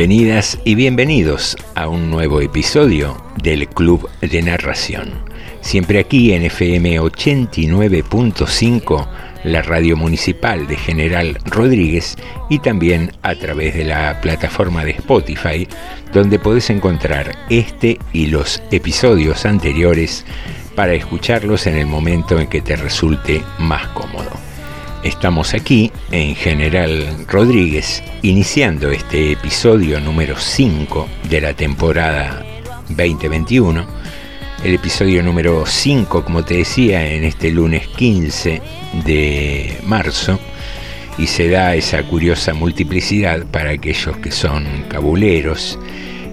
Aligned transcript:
Bienvenidas 0.00 0.56
y 0.64 0.76
bienvenidos 0.76 1.58
a 1.74 1.86
un 1.86 2.10
nuevo 2.10 2.40
episodio 2.40 3.22
del 3.42 3.68
Club 3.68 4.08
de 4.22 4.40
Narración. 4.40 5.12
Siempre 5.60 5.98
aquí 5.98 6.32
en 6.32 6.44
FM 6.44 6.98
89.5, 7.00 9.08
la 9.44 9.60
radio 9.60 9.98
municipal 9.98 10.66
de 10.66 10.78
General 10.78 11.36
Rodríguez 11.44 12.16
y 12.48 12.60
también 12.60 13.12
a 13.20 13.34
través 13.34 13.74
de 13.74 13.84
la 13.84 14.22
plataforma 14.22 14.86
de 14.86 14.92
Spotify, 14.92 15.68
donde 16.14 16.38
podés 16.38 16.70
encontrar 16.70 17.36
este 17.50 17.98
y 18.14 18.28
los 18.28 18.62
episodios 18.70 19.44
anteriores 19.44 20.24
para 20.74 20.94
escucharlos 20.94 21.66
en 21.66 21.76
el 21.76 21.84
momento 21.84 22.40
en 22.40 22.46
que 22.46 22.62
te 22.62 22.74
resulte 22.74 23.42
más 23.58 23.86
cómodo. 23.88 24.49
Estamos 25.02 25.54
aquí 25.54 25.90
en 26.10 26.34
General 26.34 27.24
Rodríguez, 27.26 28.02
iniciando 28.20 28.90
este 28.90 29.32
episodio 29.32 29.98
número 29.98 30.36
5 30.36 31.08
de 31.30 31.40
la 31.40 31.54
temporada 31.54 32.44
2021. 32.90 33.86
El 34.62 34.74
episodio 34.74 35.22
número 35.22 35.64
5, 35.64 36.22
como 36.22 36.44
te 36.44 36.58
decía, 36.58 37.14
en 37.14 37.24
este 37.24 37.50
lunes 37.50 37.88
15 37.88 38.60
de 39.06 39.78
marzo. 39.86 40.38
Y 41.16 41.28
se 41.28 41.48
da 41.48 41.74
esa 41.74 42.02
curiosa 42.02 42.52
multiplicidad 42.52 43.46
para 43.46 43.70
aquellos 43.70 44.18
que 44.18 44.30
son 44.30 44.84
cabuleros 44.90 45.78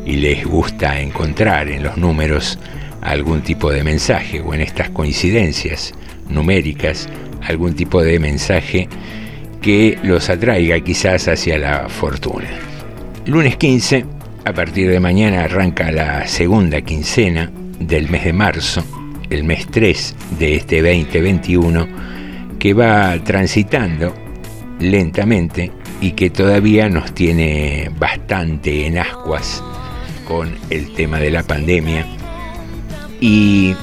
y 0.06 0.18
les 0.18 0.46
gusta 0.46 1.00
encontrar 1.00 1.70
en 1.70 1.84
los 1.84 1.96
números 1.96 2.60
algún 3.00 3.44
tipo 3.44 3.72
de 3.72 3.86
mensaje 3.86 4.42
o 4.42 4.54
en 4.54 4.60
estas 4.60 4.90
coincidencias 4.90 5.94
numéricas 6.28 7.08
algún 7.44 7.74
tipo 7.74 8.02
de 8.02 8.20
mensaje 8.20 8.88
que 9.62 9.98
los 10.04 10.30
atraiga 10.30 10.80
quizás 10.80 11.28
hacia 11.28 11.58
la 11.58 11.90
fortuna. 11.90 12.48
Lunes 13.26 13.58
15, 13.58 14.06
a 14.46 14.54
partir 14.54 14.90
de 14.90 15.00
mañana 15.00 15.44
arranca 15.44 15.92
la 15.92 16.28
segunda 16.28 16.82
quincena 16.82 17.52
del 17.80 18.10
mes 18.10 18.24
de 18.24 18.34
marzo, 18.34 18.84
el 19.30 19.44
mes 19.44 19.68
3 19.68 20.16
de 20.40 20.56
este 20.56 20.82
2021, 20.82 21.88
que 22.60 22.74
va 22.74 23.22
transitando 23.24 24.14
lentamente 24.80 25.72
y 26.00 26.12
que 26.12 26.30
todavía 26.30 26.90
nos 26.90 27.14
tiene 27.14 27.92
bastante 27.98 28.86
en 28.86 29.00
ascuas 29.00 29.64
con 30.28 30.56
el 30.70 30.94
tema 30.94 31.20
de 31.20 31.32
la 31.32 31.44
pandemia. 31.44 32.06
Y 33.20 33.76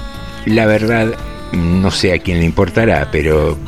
la 0.47 0.67
verdad, 0.67 1.15
no 1.57 1.91
sé 1.91 2.13
a 2.13 2.19
quién 2.19 2.39
le 2.39 2.45
importará, 2.45 3.09
pero 3.11 3.59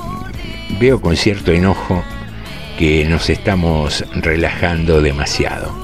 veo 0.78 1.00
con 1.00 1.16
cierto 1.16 1.52
enojo 1.52 2.02
que 2.78 3.04
nos 3.04 3.30
estamos 3.30 4.04
relajando 4.14 5.00
demasiado. 5.00 5.74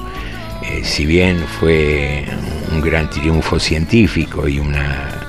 Eh, 0.63 0.81
si 0.83 1.05
bien 1.05 1.43
fue 1.59 2.25
un 2.71 2.81
gran 2.81 3.09
triunfo 3.09 3.59
científico 3.59 4.47
y 4.47 4.59
una 4.59 5.23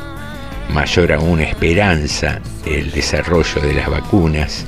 mayor 0.73 1.13
aún 1.13 1.41
esperanza 1.41 2.41
el 2.67 2.91
desarrollo 2.91 3.61
de 3.61 3.75
las 3.75 3.89
vacunas, 3.89 4.67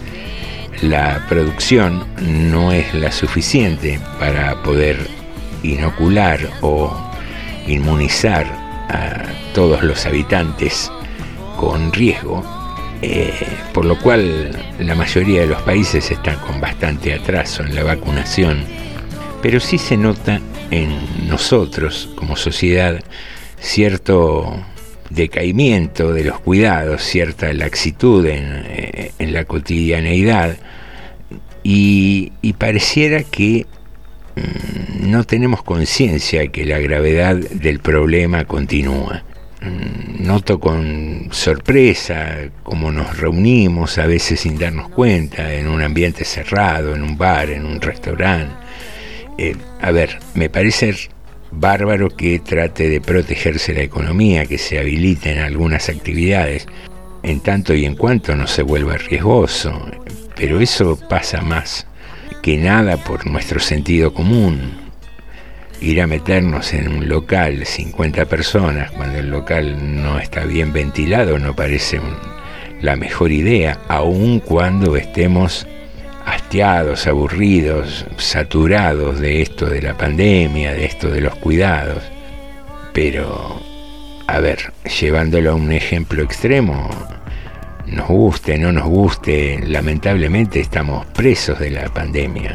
la 0.83 1.25
producción 1.28 2.05
no 2.21 2.72
es 2.72 2.93
la 2.95 3.11
suficiente 3.11 3.99
para 4.19 4.62
poder 4.62 4.99
inocular 5.62 6.39
o 6.61 6.95
inmunizar 7.66 8.47
a 8.89 9.25
todos 9.55 9.83
los 9.83 10.05
habitantes 10.06 10.91
con 11.56 11.93
riesgo, 11.93 12.44
eh, 13.03 13.33
por 13.72 13.84
lo 13.84 13.99
cual 13.99 14.50
la 14.78 14.94
mayoría 14.94 15.43
de 15.43 15.47
los 15.47 15.61
países 15.62 16.11
están 16.11 16.37
con 16.41 16.61
bastante 16.61 17.12
atraso 17.12 17.62
en 17.62 17.75
la 17.75 17.83
vacunación, 17.83 18.65
pero 19.43 19.61
sí 19.61 19.78
se 19.78 19.97
nota 19.97 20.41
en 20.71 21.28
nosotros 21.28 22.09
como 22.16 22.37
sociedad 22.37 23.00
cierto 23.61 24.65
decaimiento 25.11 26.12
de 26.12 26.25
los 26.25 26.41
cuidados, 26.41 27.03
cierta 27.03 27.53
laxitud 27.53 28.27
en, 28.27 28.65
eh, 28.66 29.12
la 29.19 29.45
cotidianeidad 29.45 30.56
y, 31.62 32.33
y 32.43 32.53
pareciera 32.55 33.22
que 33.22 33.66
mm, 34.37 35.11
no 35.11 35.25
tenemos 35.25 35.62
conciencia 35.62 36.47
que 36.49 36.65
la 36.65 36.78
gravedad 36.78 37.37
del 37.37 37.81
problema 37.81 38.45
continúa. 38.45 39.22
Mm, 39.61 40.27
Noto 40.27 40.59
con 40.59 41.28
sorpresa 41.31 42.50
cómo 42.62 42.91
nos 42.91 43.19
reunimos, 43.19 43.99
a 43.99 44.06
veces 44.06 44.41
sin 44.41 44.59
darnos 44.59 44.89
cuenta, 44.89 45.55
en 45.55 45.69
un 45.69 45.83
ambiente 45.83 46.25
cerrado, 46.25 46.94
en 46.94 47.03
un 47.03 47.17
bar, 47.17 47.50
en 47.50 47.65
un 47.65 47.81
restaurante. 47.81 48.55
Eh, 49.39 49.56
a 49.81 49.91
ver, 49.91 50.19
me 50.34 50.49
parece 50.49 50.95
bárbaro 51.53 52.11
que 52.11 52.39
trate 52.41 52.89
de 52.89 53.00
protegerse 53.00 53.72
la 53.72 53.83
economía, 53.83 54.47
que 54.47 54.59
se 54.59 54.78
habiliten 54.78 55.39
algunas 55.39 55.89
actividades, 55.89 56.66
en 57.22 57.41
tanto 57.41 57.75
y 57.75 57.84
en 57.84 57.97
cuanto 57.97 58.34
no 58.34 58.47
se 58.47 58.62
vuelva 58.62 58.97
riesgoso. 58.97 59.81
Pero 60.34 60.61
eso 60.61 60.99
pasa 61.09 61.41
más 61.41 61.87
que 62.43 62.56
nada 62.59 62.97
por 62.97 63.27
nuestro 63.27 63.61
sentido 63.61 64.12
común. 64.12 64.86
Ir 65.81 66.01
a 66.01 66.07
meternos 66.07 66.73
en 66.73 66.89
un 66.89 67.09
local, 67.09 67.65
50 67.67 68.25
personas, 68.27 68.91
cuando 68.93 69.19
el 69.19 69.31
local 69.31 70.03
no 70.03 70.19
está 70.19 70.45
bien 70.45 70.73
ventilado, 70.73 71.39
no 71.39 71.55
parece 71.55 71.99
un- 71.99 72.17
la 72.81 72.97
mejor 72.97 73.31
idea, 73.31 73.78
aun 73.89 74.41
cuando 74.41 74.97
estemos 74.97 75.67
hastiados, 76.25 77.07
aburridos, 77.07 78.07
saturados 78.17 79.21
de 79.21 79.43
esto 79.43 79.67
de 79.67 79.83
la 79.83 79.97
pandemia, 79.97 80.73
de 80.73 80.84
esto 80.87 81.09
de 81.09 81.21
los 81.21 81.37
cuidados. 81.37 82.03
Pero, 82.93 83.61
a 84.27 84.41
ver, 84.41 84.72
llevándolo 85.01 85.53
a 85.53 85.55
un 85.55 85.72
ejemplo 85.72 86.22
extremo, 86.22 86.89
nos 87.87 88.09
guste, 88.09 88.59
no 88.59 88.72
nos 88.72 88.87
guste, 88.87 89.61
lamentablemente 89.65 90.59
estamos 90.61 91.07
presos 91.07 91.59
de 91.61 91.71
la 91.71 91.84
pandemia. 91.91 92.55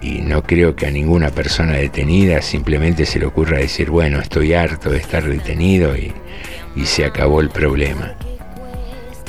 Y 0.00 0.20
no 0.20 0.42
creo 0.42 0.76
que 0.76 0.86
a 0.86 0.90
ninguna 0.90 1.30
persona 1.30 1.72
detenida 1.72 2.40
simplemente 2.42 3.04
se 3.04 3.18
le 3.18 3.26
ocurra 3.26 3.58
decir, 3.58 3.90
bueno, 3.90 4.20
estoy 4.20 4.54
harto 4.54 4.90
de 4.90 4.98
estar 4.98 5.24
detenido 5.24 5.96
y, 5.96 6.12
y 6.76 6.86
se 6.86 7.04
acabó 7.04 7.40
el 7.40 7.50
problema. 7.50 8.14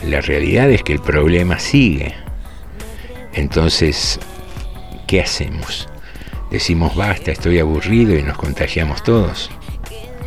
La 0.05 0.21
realidad 0.21 0.69
es 0.69 0.83
que 0.83 0.93
el 0.93 1.01
problema 1.01 1.59
sigue. 1.59 2.13
Entonces, 3.33 4.19
¿qué 5.07 5.21
hacemos? 5.21 5.89
decimos 6.49 6.95
basta, 6.95 7.31
estoy 7.31 7.59
aburrido 7.59 8.17
y 8.17 8.23
nos 8.23 8.37
contagiamos 8.37 9.03
todos. 9.03 9.49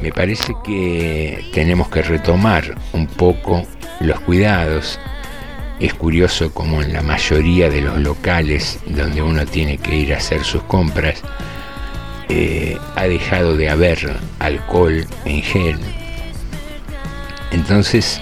Me 0.00 0.12
parece 0.12 0.54
que 0.64 1.44
tenemos 1.52 1.88
que 1.88 2.02
retomar 2.02 2.74
un 2.92 3.06
poco 3.06 3.62
los 4.00 4.20
cuidados. 4.20 4.98
Es 5.82 5.94
curioso 5.94 6.54
como 6.54 6.80
en 6.80 6.92
la 6.92 7.02
mayoría 7.02 7.68
de 7.68 7.80
los 7.80 7.98
locales 7.98 8.78
donde 8.86 9.20
uno 9.20 9.44
tiene 9.46 9.78
que 9.78 9.96
ir 9.96 10.14
a 10.14 10.18
hacer 10.18 10.44
sus 10.44 10.62
compras, 10.62 11.20
eh, 12.28 12.78
ha 12.94 13.02
dejado 13.08 13.56
de 13.56 13.68
haber 13.68 14.16
alcohol 14.38 15.04
en 15.24 15.42
gel. 15.42 15.80
Entonces 17.50 18.20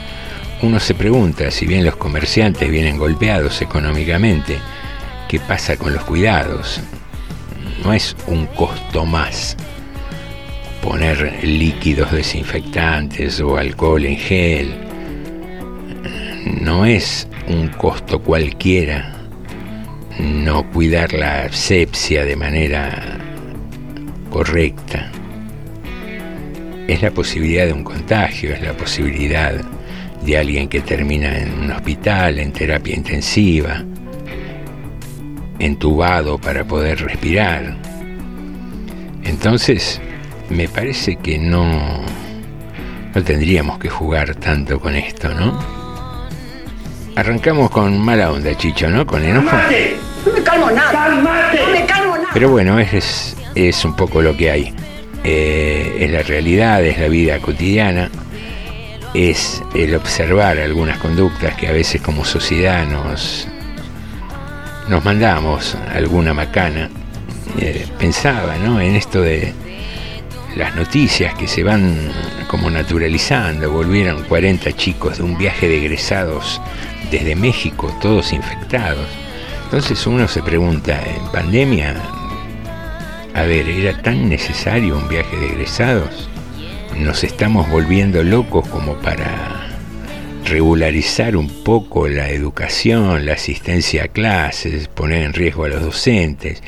uno 0.62 0.80
se 0.80 0.94
pregunta, 0.94 1.50
si 1.50 1.66
bien 1.66 1.84
los 1.84 1.96
comerciantes 1.96 2.70
vienen 2.70 2.96
golpeados 2.96 3.60
económicamente, 3.60 4.58
¿qué 5.28 5.38
pasa 5.38 5.76
con 5.76 5.92
los 5.92 6.04
cuidados? 6.04 6.80
No 7.84 7.92
es 7.92 8.16
un 8.26 8.46
costo 8.46 9.04
más 9.04 9.54
poner 10.80 11.40
líquidos 11.42 12.10
desinfectantes 12.10 13.38
o 13.42 13.58
alcohol 13.58 14.06
en 14.06 14.16
gel. 14.16 14.89
No 16.80 16.86
es 16.86 17.28
un 17.46 17.68
costo 17.68 18.22
cualquiera 18.22 19.12
no 20.18 20.66
cuidar 20.70 21.12
la 21.12 21.42
asepsia 21.42 22.24
de 22.24 22.36
manera 22.36 23.18
correcta. 24.30 25.10
Es 26.88 27.02
la 27.02 27.10
posibilidad 27.10 27.66
de 27.66 27.74
un 27.74 27.84
contagio, 27.84 28.54
es 28.54 28.62
la 28.62 28.72
posibilidad 28.72 29.60
de 30.24 30.38
alguien 30.38 30.68
que 30.68 30.80
termina 30.80 31.36
en 31.36 31.52
un 31.52 31.70
hospital, 31.70 32.38
en 32.38 32.50
terapia 32.50 32.96
intensiva, 32.96 33.84
entubado 35.58 36.38
para 36.38 36.64
poder 36.64 37.02
respirar. 37.02 37.76
Entonces, 39.22 40.00
me 40.48 40.66
parece 40.66 41.16
que 41.16 41.38
no, 41.38 42.02
no 43.14 43.22
tendríamos 43.22 43.78
que 43.78 43.90
jugar 43.90 44.34
tanto 44.36 44.80
con 44.80 44.96
esto, 44.96 45.28
¿no? 45.34 45.79
Arrancamos 47.16 47.70
con 47.70 47.98
mala 47.98 48.30
onda, 48.30 48.56
Chicho, 48.56 48.88
¿no? 48.88 49.06
Con 49.06 49.24
enojo. 49.24 49.56
No 50.26 50.32
me 50.32 50.42
calmo 50.42 50.70
nada. 50.70 51.08
No 51.08 51.72
me 51.72 51.86
calmo 51.86 52.16
nada. 52.16 52.28
Pero 52.32 52.50
bueno, 52.50 52.78
es, 52.78 53.36
es 53.54 53.84
un 53.84 53.96
poco 53.96 54.22
lo 54.22 54.36
que 54.36 54.50
hay. 54.50 54.74
Eh, 55.24 55.98
es 56.00 56.10
la 56.10 56.22
realidad, 56.22 56.82
es 56.84 56.98
la 56.98 57.08
vida 57.08 57.38
cotidiana, 57.40 58.10
es 59.12 59.62
el 59.74 59.94
observar 59.94 60.58
algunas 60.58 60.98
conductas 60.98 61.54
que 61.56 61.68
a 61.68 61.72
veces 61.72 62.00
como 62.00 62.24
sociedad 62.24 62.86
nos, 62.86 63.46
nos 64.88 65.04
mandamos 65.04 65.76
alguna 65.92 66.32
macana. 66.32 66.88
Eh, 67.58 67.86
pensaba 67.98 68.56
¿no? 68.56 68.80
en 68.80 68.94
esto 68.94 69.20
de 69.20 69.52
las 70.56 70.74
noticias 70.74 71.34
que 71.34 71.48
se 71.48 71.62
van 71.62 72.12
como 72.46 72.70
naturalizando. 72.70 73.70
Volvieron 73.70 74.22
40 74.22 74.72
chicos 74.72 75.18
de 75.18 75.24
un 75.24 75.36
viaje 75.36 75.68
de 75.68 75.78
egresados 75.78 76.60
desde 77.10 77.34
México, 77.34 77.92
todos 78.00 78.32
infectados. 78.32 79.06
Entonces 79.64 80.06
uno 80.06 80.26
se 80.28 80.42
pregunta, 80.42 81.00
¿en 81.02 81.30
pandemia 81.32 81.94
a 83.34 83.44
ver, 83.44 83.68
¿era 83.68 83.96
tan 84.02 84.28
necesario 84.28 84.98
un 84.98 85.08
viaje 85.08 85.36
de 85.36 85.46
egresados? 85.46 86.28
Nos 86.98 87.22
estamos 87.22 87.70
volviendo 87.70 88.24
locos 88.24 88.66
como 88.68 88.96
para 88.96 89.68
regularizar 90.44 91.36
un 91.36 91.48
poco 91.62 92.08
la 92.08 92.30
educación, 92.30 93.24
la 93.24 93.34
asistencia 93.34 94.04
a 94.04 94.08
clases, 94.08 94.88
poner 94.88 95.22
en 95.22 95.32
riesgo 95.32 95.64
a 95.64 95.68
los 95.68 95.80
docentes, 95.80 96.60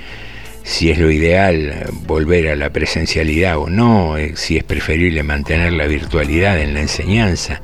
si 0.62 0.90
es 0.90 0.98
lo 0.98 1.10
ideal 1.10 1.86
volver 2.06 2.48
a 2.48 2.56
la 2.56 2.70
presencialidad 2.70 3.58
o 3.58 3.68
no, 3.68 4.16
eh, 4.16 4.34
si 4.36 4.56
es 4.56 4.62
preferible 4.62 5.24
mantener 5.24 5.72
la 5.72 5.88
virtualidad 5.88 6.60
en 6.60 6.74
la 6.74 6.80
enseñanza, 6.80 7.60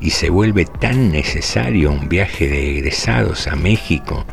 y 0.00 0.10
se 0.10 0.30
vuelve 0.30 0.64
tan 0.64 1.10
necesario 1.10 1.90
un 1.90 2.08
viaje 2.08 2.48
de 2.48 2.78
egresados 2.78 3.46
a 3.48 3.56
México 3.56 4.24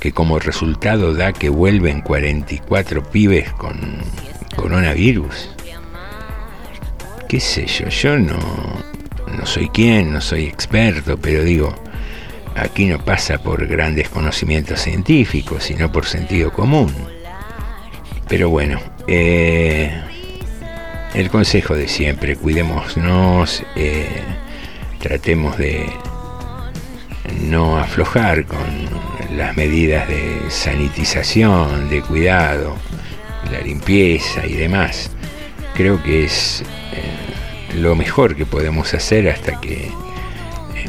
que 0.00 0.12
como 0.12 0.38
resultado 0.38 1.14
da 1.14 1.32
que 1.32 1.48
vuelven 1.48 2.02
44 2.02 3.02
pibes 3.10 3.50
con 3.52 3.98
coronavirus. 4.54 5.50
¿Qué 7.28 7.40
sé 7.40 7.66
yo? 7.66 7.88
Yo 7.88 8.18
no, 8.18 8.38
no 9.36 9.46
soy 9.46 9.68
quien, 9.68 10.12
no 10.12 10.20
soy 10.20 10.44
experto, 10.44 11.18
pero 11.18 11.42
digo, 11.42 11.74
aquí 12.54 12.86
no 12.86 12.98
pasa 12.98 13.38
por 13.38 13.66
grandes 13.66 14.08
conocimientos 14.08 14.80
científicos, 14.80 15.64
sino 15.64 15.90
por 15.90 16.04
sentido 16.06 16.52
común. 16.52 16.94
Pero 18.28 18.50
bueno, 18.50 18.80
eh, 19.08 19.90
el 21.14 21.30
consejo 21.30 21.74
de 21.74 21.88
siempre, 21.88 22.36
cuidémonos, 22.36 23.62
eh, 23.76 24.22
tratemos 24.98 25.56
de 25.58 25.86
no 27.42 27.78
aflojar 27.78 28.44
con 28.46 28.58
las 29.36 29.56
medidas 29.56 30.08
de 30.08 30.38
sanitización, 30.48 31.88
de 31.88 32.02
cuidado, 32.02 32.76
la 33.50 33.60
limpieza 33.60 34.46
y 34.46 34.54
demás. 34.54 35.10
Creo 35.74 36.02
que 36.02 36.24
es 36.24 36.62
eh, 36.92 37.76
lo 37.76 37.94
mejor 37.94 38.36
que 38.36 38.46
podemos 38.46 38.94
hacer 38.94 39.28
hasta 39.28 39.60
que 39.60 39.90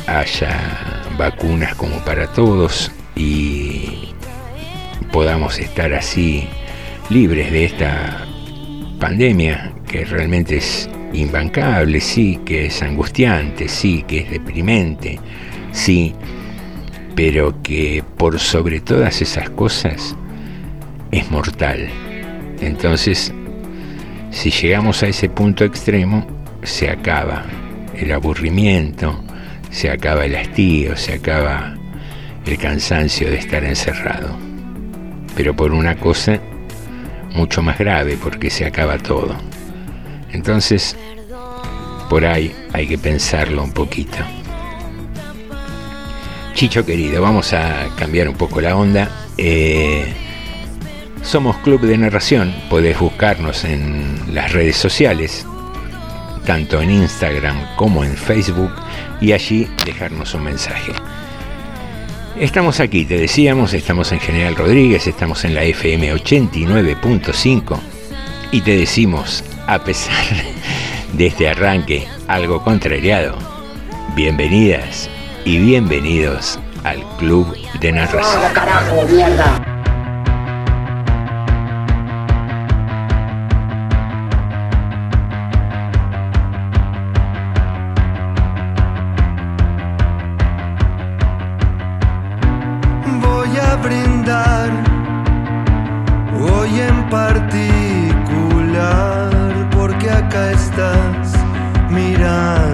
haya 0.08 1.04
vacunas 1.18 1.76
como 1.76 2.04
para 2.06 2.28
todos 2.28 2.92
y 3.16 4.14
podamos 5.12 5.60
estar 5.60 5.94
así 5.94 6.48
libres 7.10 7.52
de 7.52 7.66
esta 7.66 8.26
pandemia 9.00 9.74
que 9.88 10.06
realmente 10.06 10.58
es 10.58 10.90
imbancable, 11.22 12.00
sí, 12.00 12.40
que 12.46 12.68
es 12.68 12.82
angustiante, 12.82 13.68
sí, 13.68 14.04
que 14.08 14.20
es 14.20 14.30
deprimente, 14.30 15.20
sí, 15.72 16.14
pero 17.16 17.62
que 17.62 18.04
por 18.18 18.40
sobre 18.40 18.80
todas 18.80 19.22
esas 19.22 19.50
cosas 19.50 20.16
es 21.12 21.30
mortal. 21.32 21.88
Entonces, 22.62 23.34
si 24.32 24.52
llegamos 24.52 25.04
a 25.04 25.08
ese 25.08 25.30
punto 25.30 25.64
extremo, 25.64 26.28
se 26.64 26.90
acaba 26.90 27.46
el 27.96 28.12
aburrimiento, 28.12 29.24
se 29.72 29.90
acaba 29.90 30.26
el 30.26 30.36
hastío, 30.36 30.96
se 30.96 31.14
acaba 31.14 31.76
el 32.46 32.58
cansancio 32.58 33.30
de 33.30 33.38
estar 33.38 33.64
encerrado. 33.64 34.38
Pero 35.36 35.56
por 35.56 35.72
una 35.72 35.96
cosa 35.96 36.40
mucho 37.34 37.62
más 37.62 37.78
grave, 37.78 38.18
porque 38.22 38.50
se 38.50 38.66
acaba 38.66 38.98
todo. 38.98 39.36
Entonces, 40.32 40.96
por 42.10 42.26
ahí 42.26 42.54
hay 42.74 42.88
que 42.88 42.98
pensarlo 42.98 43.64
un 43.64 43.72
poquito. 43.72 44.18
Chicho 46.54 46.86
querido, 46.86 47.22
vamos 47.22 47.54
a 47.54 47.88
cambiar 47.98 48.28
un 48.30 48.36
poco 48.36 48.62
la 48.62 48.76
onda. 48.76 49.10
Eh, 49.38 50.12
somos 51.22 51.58
Club 51.58 51.82
de 51.82 51.98
Narración, 51.98 52.54
podés 52.70 52.98
buscarnos 52.98 53.64
en 53.64 54.34
las 54.34 54.54
redes 54.54 54.78
sociales, 54.78 55.46
tanto 56.46 56.82
en 56.82 56.92
Instagram 56.92 57.76
como 57.76 58.04
en 58.04 58.16
Facebook, 58.16 58.72
y 59.22 59.34
allí 59.34 59.68
dejarnos 59.86 60.34
un 60.34 60.44
mensaje. 60.44 60.94
Estamos 62.40 62.80
aquí, 62.80 63.04
te 63.06 63.18
decíamos, 63.18 63.74
estamos 63.74 64.12
en 64.12 64.20
General 64.20 64.56
Rodríguez, 64.56 65.08
estamos 65.08 65.44
en 65.44 65.56
la 65.56 65.64
FM 65.64 66.14
89.5 66.14 67.80
y 68.52 68.62
te 68.62 68.78
decimos, 68.78 69.44
a 69.68 69.80
pesar 69.80 70.26
de 71.14 71.28
este 71.28 71.50
arranque 71.50 72.08
algo 72.28 72.64
contrariado, 72.64 73.38
bienvenidas 74.16 75.10
y 75.44 75.60
bienvenidos 75.60 76.58
al 76.84 77.04
Club 77.18 77.56
de 77.82 77.92
Narración. 77.92 78.54
carajo, 78.54 79.06
mierda! 79.10 79.62
Voy 93.22 93.58
a 93.58 93.76
brindar 93.76 94.17
mirándome 102.28 102.67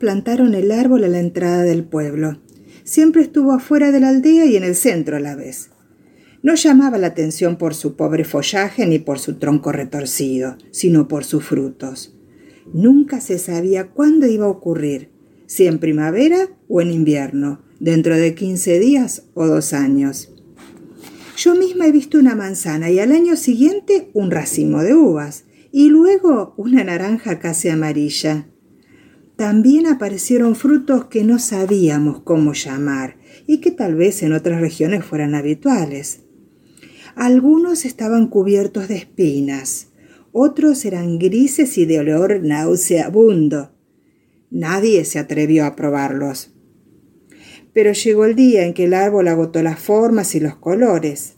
plantaron 0.00 0.54
el 0.54 0.72
árbol 0.72 1.04
a 1.04 1.08
la 1.08 1.20
entrada 1.20 1.62
del 1.62 1.84
pueblo. 1.84 2.40
Siempre 2.84 3.20
estuvo 3.20 3.52
afuera 3.52 3.92
de 3.92 4.00
la 4.00 4.08
aldea 4.08 4.46
y 4.46 4.56
en 4.56 4.64
el 4.64 4.74
centro 4.74 5.16
a 5.16 5.20
la 5.20 5.36
vez. 5.36 5.68
No 6.42 6.54
llamaba 6.54 6.96
la 6.96 7.08
atención 7.08 7.56
por 7.56 7.74
su 7.74 7.96
pobre 7.96 8.24
follaje 8.24 8.86
ni 8.86 8.98
por 8.98 9.18
su 9.18 9.34
tronco 9.34 9.72
retorcido, 9.72 10.56
sino 10.70 11.06
por 11.06 11.24
sus 11.24 11.44
frutos. 11.44 12.16
Nunca 12.72 13.20
se 13.20 13.38
sabía 13.38 13.88
cuándo 13.88 14.26
iba 14.26 14.46
a 14.46 14.50
ocurrir, 14.50 15.10
si 15.46 15.66
en 15.66 15.78
primavera 15.78 16.48
o 16.66 16.80
en 16.80 16.92
invierno, 16.92 17.60
dentro 17.78 18.16
de 18.16 18.34
15 18.34 18.78
días 18.78 19.24
o 19.34 19.46
dos 19.46 19.74
años. 19.74 20.32
Yo 21.36 21.54
misma 21.54 21.86
he 21.86 21.92
visto 21.92 22.18
una 22.18 22.34
manzana 22.34 22.90
y 22.90 23.00
al 23.00 23.12
año 23.12 23.36
siguiente 23.36 24.08
un 24.14 24.30
racimo 24.30 24.82
de 24.82 24.94
uvas 24.94 25.44
y 25.72 25.90
luego 25.90 26.54
una 26.56 26.84
naranja 26.84 27.38
casi 27.38 27.68
amarilla. 27.68 28.46
También 29.40 29.86
aparecieron 29.86 30.54
frutos 30.54 31.06
que 31.06 31.24
no 31.24 31.38
sabíamos 31.38 32.20
cómo 32.20 32.52
llamar 32.52 33.16
y 33.46 33.62
que 33.62 33.70
tal 33.70 33.94
vez 33.94 34.22
en 34.22 34.34
otras 34.34 34.60
regiones 34.60 35.02
fueran 35.02 35.34
habituales. 35.34 36.24
Algunos 37.14 37.86
estaban 37.86 38.26
cubiertos 38.26 38.88
de 38.88 38.96
espinas, 38.96 39.92
otros 40.30 40.84
eran 40.84 41.18
grises 41.18 41.78
y 41.78 41.86
de 41.86 42.00
olor 42.00 42.42
nauseabundo. 42.42 43.70
Nadie 44.50 45.06
se 45.06 45.18
atrevió 45.18 45.64
a 45.64 45.74
probarlos. 45.74 46.52
Pero 47.72 47.94
llegó 47.94 48.26
el 48.26 48.34
día 48.34 48.66
en 48.66 48.74
que 48.74 48.84
el 48.84 48.92
árbol 48.92 49.26
agotó 49.26 49.62
las 49.62 49.80
formas 49.80 50.34
y 50.34 50.40
los 50.40 50.56
colores. 50.56 51.36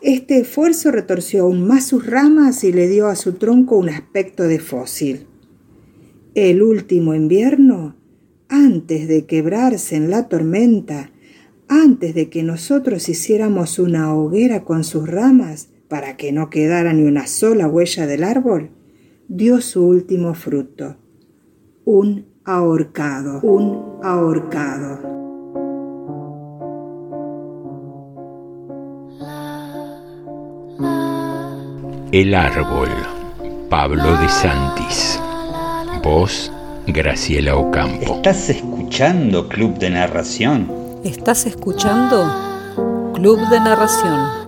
Este 0.00 0.38
esfuerzo 0.38 0.90
retorció 0.90 1.42
aún 1.42 1.66
más 1.68 1.86
sus 1.86 2.06
ramas 2.06 2.64
y 2.64 2.72
le 2.72 2.88
dio 2.88 3.08
a 3.08 3.14
su 3.14 3.34
tronco 3.34 3.76
un 3.76 3.90
aspecto 3.90 4.44
de 4.44 4.58
fósil. 4.58 5.26
El 6.36 6.60
último 6.62 7.14
invierno, 7.14 7.96
antes 8.50 9.08
de 9.08 9.24
quebrarse 9.24 9.96
en 9.96 10.10
la 10.10 10.28
tormenta, 10.28 11.10
antes 11.66 12.14
de 12.14 12.28
que 12.28 12.42
nosotros 12.42 13.08
hiciéramos 13.08 13.78
una 13.78 14.14
hoguera 14.14 14.62
con 14.62 14.84
sus 14.84 15.08
ramas 15.08 15.70
para 15.88 16.18
que 16.18 16.32
no 16.32 16.50
quedara 16.50 16.92
ni 16.92 17.04
una 17.04 17.26
sola 17.26 17.66
huella 17.66 18.06
del 18.06 18.22
árbol, 18.22 18.68
dio 19.28 19.62
su 19.62 19.86
último 19.86 20.34
fruto, 20.34 20.96
un 21.86 22.26
ahorcado, 22.44 23.40
un 23.40 23.98
ahorcado. 24.02 25.00
El 32.12 32.34
árbol, 32.34 32.90
Pablo 33.70 34.18
de 34.18 34.28
Santis. 34.28 35.18
Voz, 36.06 36.52
Graciela 36.86 37.56
Ocampo. 37.56 38.14
¿Estás 38.14 38.48
escuchando 38.48 39.48
Club 39.48 39.76
de 39.78 39.90
Narración? 39.90 40.70
Estás 41.02 41.46
escuchando 41.46 43.12
Club 43.12 43.40
de 43.50 43.58
Narración. 43.58 44.45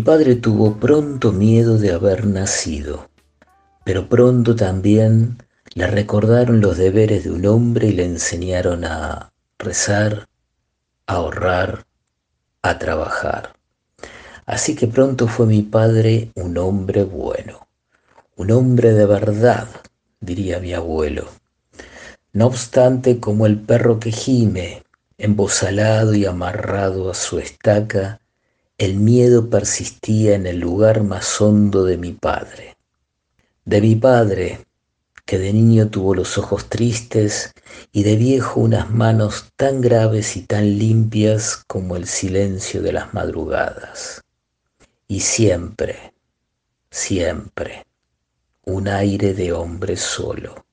Padre 0.00 0.36
tuvo 0.36 0.76
pronto 0.76 1.32
miedo 1.32 1.78
de 1.78 1.92
haber 1.92 2.26
nacido, 2.26 3.08
pero 3.84 4.08
pronto 4.08 4.54
también 4.56 5.38
le 5.74 5.86
recordaron 5.86 6.60
los 6.60 6.76
deberes 6.76 7.24
de 7.24 7.30
un 7.30 7.46
hombre 7.46 7.88
y 7.88 7.92
le 7.92 8.04
enseñaron 8.04 8.84
a 8.84 9.32
rezar, 9.58 10.28
a 11.06 11.14
ahorrar, 11.14 11.86
a 12.62 12.78
trabajar. 12.78 13.54
Así 14.46 14.74
que 14.74 14.86
pronto 14.86 15.28
fue 15.28 15.46
mi 15.46 15.62
padre 15.62 16.32
un 16.34 16.58
hombre 16.58 17.04
bueno, 17.04 17.68
un 18.36 18.50
hombre 18.50 18.92
de 18.92 19.06
verdad, 19.06 19.68
diría 20.20 20.58
mi 20.58 20.72
abuelo. 20.72 21.28
No 22.32 22.46
obstante, 22.46 23.18
como 23.18 23.46
el 23.46 23.58
perro 23.58 23.98
que 23.98 24.12
gime, 24.12 24.82
embosalado 25.18 26.14
y 26.14 26.26
amarrado 26.26 27.10
a 27.10 27.14
su 27.14 27.38
estaca, 27.38 28.19
el 28.80 28.96
miedo 28.96 29.50
persistía 29.50 30.34
en 30.34 30.46
el 30.46 30.58
lugar 30.58 31.04
más 31.04 31.38
hondo 31.38 31.84
de 31.84 31.98
mi 31.98 32.14
padre. 32.14 32.78
De 33.66 33.82
mi 33.82 33.94
padre, 33.94 34.60
que 35.26 35.38
de 35.38 35.52
niño 35.52 35.90
tuvo 35.90 36.14
los 36.14 36.38
ojos 36.38 36.70
tristes 36.70 37.52
y 37.92 38.04
de 38.04 38.16
viejo 38.16 38.58
unas 38.58 38.90
manos 38.90 39.52
tan 39.56 39.82
graves 39.82 40.34
y 40.34 40.46
tan 40.46 40.78
limpias 40.78 41.62
como 41.66 41.94
el 41.94 42.06
silencio 42.06 42.80
de 42.80 42.92
las 42.94 43.12
madrugadas. 43.12 44.22
Y 45.06 45.20
siempre, 45.20 46.14
siempre, 46.90 47.84
un 48.64 48.88
aire 48.88 49.34
de 49.34 49.52
hombre 49.52 49.98
solo. 49.98 50.64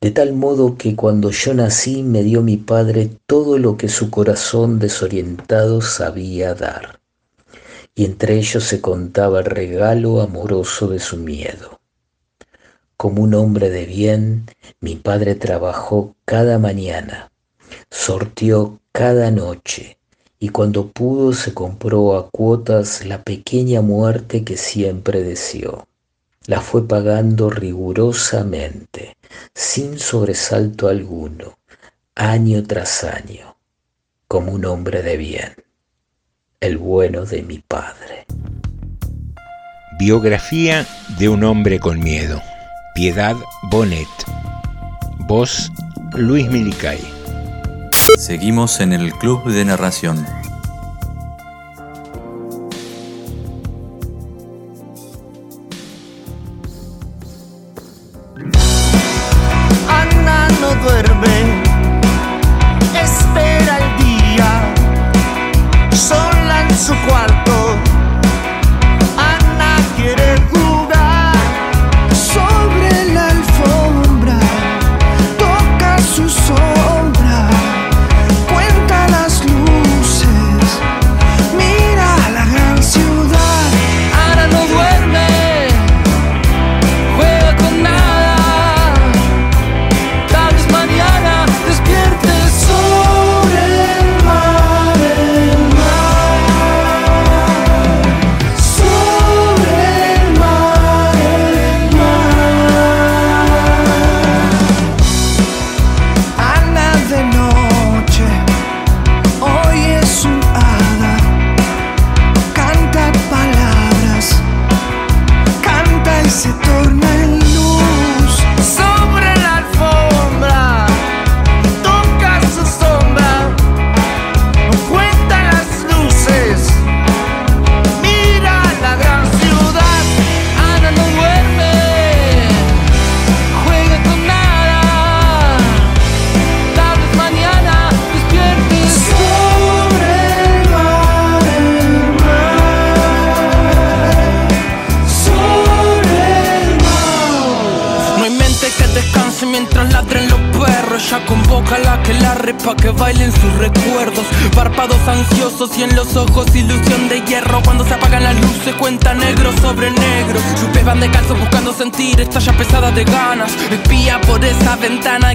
De 0.00 0.10
tal 0.10 0.32
modo 0.32 0.76
que 0.76 0.96
cuando 0.96 1.30
yo 1.30 1.54
nací 1.54 2.02
me 2.02 2.24
dio 2.24 2.42
mi 2.42 2.56
padre 2.56 3.08
todo 3.24 3.56
lo 3.56 3.76
que 3.76 3.88
su 3.88 4.10
corazón 4.10 4.80
desorientado 4.80 5.80
sabía 5.80 6.54
dar 6.54 7.01
y 7.94 8.04
entre 8.04 8.36
ellos 8.36 8.64
se 8.64 8.80
contaba 8.80 9.40
el 9.40 9.46
regalo 9.46 10.20
amoroso 10.20 10.88
de 10.88 10.98
su 10.98 11.16
miedo. 11.18 11.80
Como 12.96 13.22
un 13.22 13.34
hombre 13.34 13.68
de 13.70 13.84
bien, 13.84 14.46
mi 14.80 14.96
padre 14.96 15.34
trabajó 15.34 16.14
cada 16.24 16.58
mañana, 16.58 17.30
sortió 17.90 18.80
cada 18.92 19.30
noche, 19.30 19.98
y 20.38 20.48
cuando 20.48 20.88
pudo 20.88 21.32
se 21.32 21.52
compró 21.52 22.16
a 22.16 22.30
cuotas 22.30 23.04
la 23.04 23.22
pequeña 23.22 23.82
muerte 23.82 24.44
que 24.44 24.56
siempre 24.56 25.22
deseó. 25.22 25.86
La 26.46 26.60
fue 26.60 26.88
pagando 26.88 27.50
rigurosamente, 27.50 29.16
sin 29.54 29.98
sobresalto 29.98 30.88
alguno, 30.88 31.58
año 32.14 32.64
tras 32.64 33.04
año, 33.04 33.56
como 34.26 34.52
un 34.52 34.64
hombre 34.64 35.02
de 35.02 35.16
bien 35.16 35.61
el 36.62 36.78
bueno 36.78 37.24
de 37.24 37.42
mi 37.42 37.58
padre. 37.58 38.24
Biografía 39.98 40.86
de 41.18 41.28
un 41.28 41.42
hombre 41.42 41.80
con 41.80 41.98
miedo. 41.98 42.40
Piedad 42.94 43.34
Bonet. 43.70 44.06
Voz 45.26 45.72
Luis 46.14 46.48
Milicay. 46.48 47.00
Seguimos 48.16 48.78
en 48.80 48.92
el 48.92 49.12
Club 49.14 49.44
de 49.50 49.64
Narración. 49.64 50.24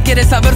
Ventana, 0.07 0.13
quiere 0.13 0.23
saber 0.23 0.46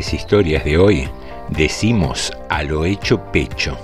historias 0.00 0.64
de 0.64 0.78
hoy 0.78 1.08
decimos 1.50 2.32
a 2.48 2.62
lo 2.62 2.84
hecho 2.84 3.20
pecho, 3.32 3.76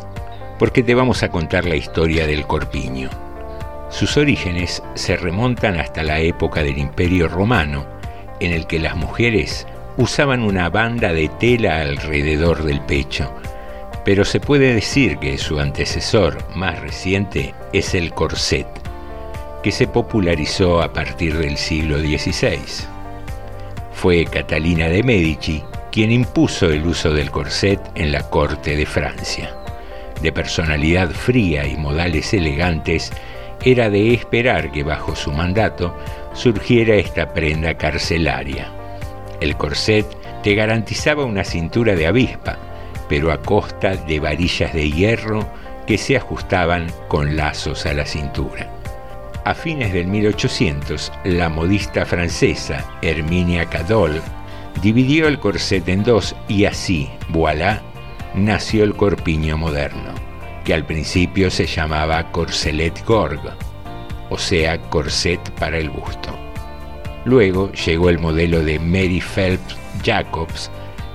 porque 0.58 0.82
te 0.82 0.94
vamos 0.94 1.22
a 1.22 1.28
contar 1.28 1.66
la 1.66 1.76
historia 1.76 2.26
del 2.26 2.46
corpiño. 2.46 3.10
Sus 3.90 4.16
orígenes 4.16 4.82
se 4.94 5.16
remontan 5.16 5.78
hasta 5.78 6.02
la 6.02 6.20
época 6.20 6.62
del 6.62 6.78
Imperio 6.78 7.28
Romano, 7.28 7.86
en 8.40 8.52
el 8.52 8.66
que 8.66 8.78
las 8.78 8.96
mujeres 8.96 9.66
usaban 9.96 10.42
una 10.42 10.68
banda 10.68 11.12
de 11.12 11.28
tela 11.28 11.80
alrededor 11.80 12.64
del 12.64 12.80
pecho, 12.80 13.30
pero 14.04 14.24
se 14.24 14.40
puede 14.40 14.74
decir 14.74 15.18
que 15.18 15.38
su 15.38 15.60
antecesor 15.60 16.38
más 16.54 16.80
reciente 16.80 17.54
es 17.72 17.94
el 17.94 18.12
corset, 18.12 18.66
que 19.62 19.72
se 19.72 19.86
popularizó 19.86 20.82
a 20.82 20.92
partir 20.92 21.36
del 21.36 21.56
siglo 21.56 21.98
XVI. 21.98 22.58
Fue 23.92 24.24
Catalina 24.24 24.88
de 24.88 25.02
Medici 25.02 25.62
quien 25.96 26.12
impuso 26.12 26.66
el 26.66 26.86
uso 26.86 27.10
del 27.10 27.30
corset 27.30 27.80
en 27.94 28.12
la 28.12 28.28
corte 28.28 28.76
de 28.76 28.84
Francia. 28.84 29.56
De 30.20 30.30
personalidad 30.30 31.08
fría 31.08 31.66
y 31.66 31.74
modales 31.78 32.34
elegantes, 32.34 33.10
era 33.64 33.88
de 33.88 34.12
esperar 34.12 34.70
que 34.72 34.82
bajo 34.82 35.16
su 35.16 35.32
mandato 35.32 35.96
surgiera 36.34 36.96
esta 36.96 37.32
prenda 37.32 37.78
carcelaria. 37.78 38.70
El 39.40 39.56
corset 39.56 40.04
te 40.42 40.54
garantizaba 40.54 41.24
una 41.24 41.44
cintura 41.44 41.94
de 41.94 42.06
avispa, 42.06 42.58
pero 43.08 43.32
a 43.32 43.40
costa 43.40 43.96
de 43.96 44.20
varillas 44.20 44.74
de 44.74 44.90
hierro 44.90 45.48
que 45.86 45.96
se 45.96 46.18
ajustaban 46.18 46.92
con 47.08 47.36
lazos 47.36 47.86
a 47.86 47.94
la 47.94 48.04
cintura. 48.04 48.70
A 49.46 49.54
fines 49.54 49.94
del 49.94 50.08
1800, 50.08 51.10
la 51.24 51.48
modista 51.48 52.04
francesa 52.04 52.84
Herminia 53.00 53.64
Cadol 53.64 54.20
dividió 54.82 55.28
el 55.28 55.38
corset 55.38 55.88
en 55.88 56.02
dos 56.02 56.34
y 56.48 56.64
así, 56.64 57.08
voilà, 57.28 57.82
nació 58.34 58.84
el 58.84 58.94
corpiño 58.94 59.56
moderno, 59.56 60.12
que 60.64 60.74
al 60.74 60.84
principio 60.84 61.50
se 61.50 61.66
llamaba 61.66 62.30
corselet 62.32 63.04
gorg, 63.04 63.40
o 64.30 64.38
sea, 64.38 64.80
corset 64.90 65.40
para 65.52 65.78
el 65.78 65.90
busto. 65.90 66.36
Luego 67.24 67.72
llegó 67.72 68.10
el 68.10 68.18
modelo 68.18 68.62
de 68.62 68.78
Mary 68.78 69.20
Phelps 69.20 69.76
Jacobs, 70.04 70.70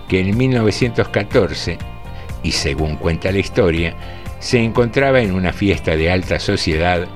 que 0.08 0.19
en 0.19 0.38
1914, 0.38 1.78
y 2.43 2.52
según 2.52 2.97
cuenta 2.97 3.32
la 3.32 3.39
historia, 3.39 3.95
se 4.39 4.62
encontraba 4.62 5.21
en 5.21 5.34
una 5.34 5.54
fiesta 5.54 5.95
de 5.95 6.12
alta 6.12 6.39
sociedad 6.39 7.08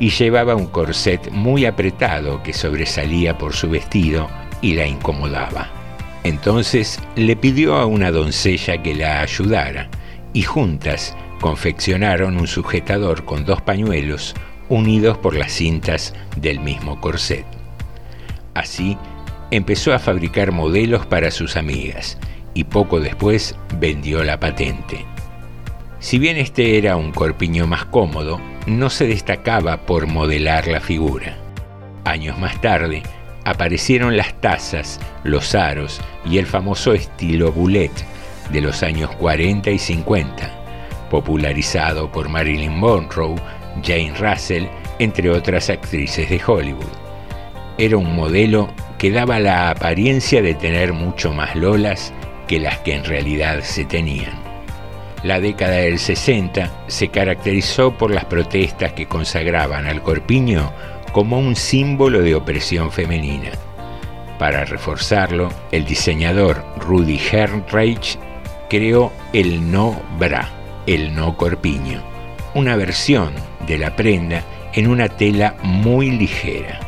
y 0.00 0.08
llevaba 0.10 0.56
un 0.56 0.66
corset 0.66 1.30
muy 1.30 1.66
apretado 1.66 2.42
que 2.42 2.54
sobresalía 2.54 3.36
por 3.36 3.52
su 3.52 3.68
vestido 3.68 4.28
y 4.62 4.74
la 4.74 4.86
incomodaba. 4.86 5.79
Entonces 6.24 7.00
le 7.16 7.36
pidió 7.36 7.76
a 7.76 7.86
una 7.86 8.10
doncella 8.10 8.82
que 8.82 8.94
la 8.94 9.20
ayudara 9.20 9.88
y 10.32 10.42
juntas 10.42 11.16
confeccionaron 11.40 12.36
un 12.36 12.46
sujetador 12.46 13.24
con 13.24 13.44
dos 13.44 13.62
pañuelos 13.62 14.34
unidos 14.68 15.18
por 15.18 15.34
las 15.34 15.52
cintas 15.52 16.14
del 16.36 16.60
mismo 16.60 17.00
corset. 17.00 17.46
Así 18.54 18.96
empezó 19.50 19.92
a 19.92 19.98
fabricar 19.98 20.52
modelos 20.52 21.06
para 21.06 21.30
sus 21.30 21.56
amigas 21.56 22.18
y 22.54 22.64
poco 22.64 23.00
después 23.00 23.56
vendió 23.78 24.22
la 24.22 24.38
patente. 24.38 25.06
Si 25.98 26.18
bien 26.18 26.36
este 26.36 26.78
era 26.78 26.96
un 26.96 27.12
corpiño 27.12 27.66
más 27.66 27.84
cómodo, 27.84 28.40
no 28.66 28.90
se 28.90 29.06
destacaba 29.06 29.86
por 29.86 30.06
modelar 30.06 30.66
la 30.66 30.80
figura. 30.80 31.36
Años 32.04 32.38
más 32.38 32.60
tarde, 32.60 33.02
aparecieron 33.44 34.16
las 34.16 34.34
tazas, 34.40 35.00
los 35.24 35.54
aros 35.54 36.00
y 36.24 36.38
el 36.38 36.46
famoso 36.46 36.92
estilo 36.92 37.52
boulet 37.52 37.92
de 38.50 38.60
los 38.60 38.82
años 38.82 39.10
40 39.16 39.70
y 39.70 39.78
50, 39.78 41.08
popularizado 41.10 42.10
por 42.10 42.28
Marilyn 42.28 42.76
Monroe, 42.76 43.36
Jane 43.82 44.14
Russell, 44.18 44.66
entre 44.98 45.30
otras 45.30 45.70
actrices 45.70 46.28
de 46.28 46.40
Hollywood. 46.44 46.84
Era 47.78 47.96
un 47.96 48.14
modelo 48.14 48.68
que 48.98 49.10
daba 49.10 49.38
la 49.38 49.70
apariencia 49.70 50.42
de 50.42 50.54
tener 50.54 50.92
mucho 50.92 51.32
más 51.32 51.56
lolas 51.56 52.12
que 52.46 52.60
las 52.60 52.78
que 52.80 52.94
en 52.94 53.04
realidad 53.04 53.60
se 53.62 53.84
tenían. 53.84 54.50
La 55.22 55.38
década 55.38 55.76
del 55.76 55.98
60 55.98 56.70
se 56.86 57.08
caracterizó 57.08 57.92
por 57.92 58.10
las 58.10 58.24
protestas 58.24 58.92
que 58.92 59.06
consagraban 59.06 59.86
al 59.86 60.02
corpiño 60.02 60.72
como 61.12 61.38
un 61.38 61.56
símbolo 61.56 62.22
de 62.22 62.34
opresión 62.34 62.90
femenina. 62.90 63.50
Para 64.38 64.64
reforzarlo, 64.64 65.50
el 65.70 65.84
diseñador 65.84 66.64
Rudy 66.78 67.20
Hernreich 67.30 68.18
creó 68.68 69.12
el 69.32 69.70
no 69.70 70.00
bra, 70.18 70.48
el 70.86 71.14
no 71.14 71.36
corpiño, 71.36 72.02
una 72.54 72.76
versión 72.76 73.32
de 73.66 73.78
la 73.78 73.96
prenda 73.96 74.42
en 74.72 74.86
una 74.86 75.08
tela 75.08 75.56
muy 75.62 76.10
ligera. 76.10 76.80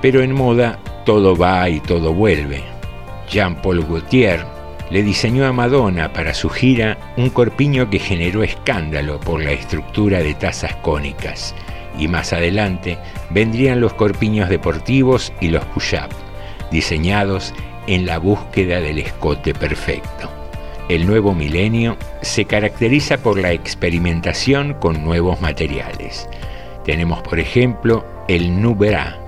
Pero 0.00 0.22
en 0.22 0.32
moda 0.32 0.78
todo 1.04 1.36
va 1.36 1.68
y 1.68 1.80
todo 1.80 2.14
vuelve. 2.14 2.62
Jean-Paul 3.30 3.84
Gaultier 3.84 4.44
le 4.90 5.02
diseñó 5.02 5.46
a 5.46 5.52
Madonna 5.52 6.12
para 6.12 6.32
su 6.32 6.48
gira 6.48 6.96
un 7.16 7.30
corpiño 7.30 7.90
que 7.90 7.98
generó 7.98 8.42
escándalo 8.42 9.20
por 9.20 9.42
la 9.42 9.52
estructura 9.52 10.20
de 10.20 10.34
tazas 10.34 10.74
cónicas, 10.76 11.54
y 11.98 12.08
más 12.08 12.32
adelante 12.32 12.98
vendrían 13.30 13.80
los 13.80 13.92
corpiños 13.94 14.48
deportivos 14.48 15.32
y 15.40 15.48
los 15.48 15.64
push-up, 15.66 16.10
diseñados 16.70 17.52
en 17.86 18.06
la 18.06 18.18
búsqueda 18.18 18.80
del 18.80 18.98
escote 18.98 19.54
perfecto. 19.54 20.30
El 20.88 21.06
nuevo 21.06 21.34
milenio 21.34 21.98
se 22.22 22.46
caracteriza 22.46 23.18
por 23.18 23.38
la 23.38 23.52
experimentación 23.52 24.74
con 24.74 25.04
nuevos 25.04 25.40
materiales. 25.40 26.28
Tenemos, 26.84 27.20
por 27.20 27.38
ejemplo, 27.38 28.06
el 28.28 28.62
Nubera, 28.62 29.18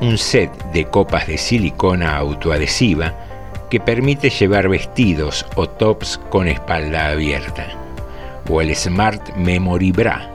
un 0.00 0.16
set 0.16 0.50
de 0.72 0.86
copas 0.86 1.26
de 1.26 1.36
silicona 1.36 2.16
autoadhesiva 2.16 3.14
que 3.68 3.78
permite 3.78 4.30
llevar 4.30 4.68
vestidos 4.68 5.46
o 5.54 5.68
tops 5.68 6.18
con 6.30 6.48
espalda 6.48 7.08
abierta. 7.08 7.66
O 8.48 8.60
el 8.60 8.74
Smart 8.74 9.36
Memory 9.36 9.92
Bra, 9.92 10.31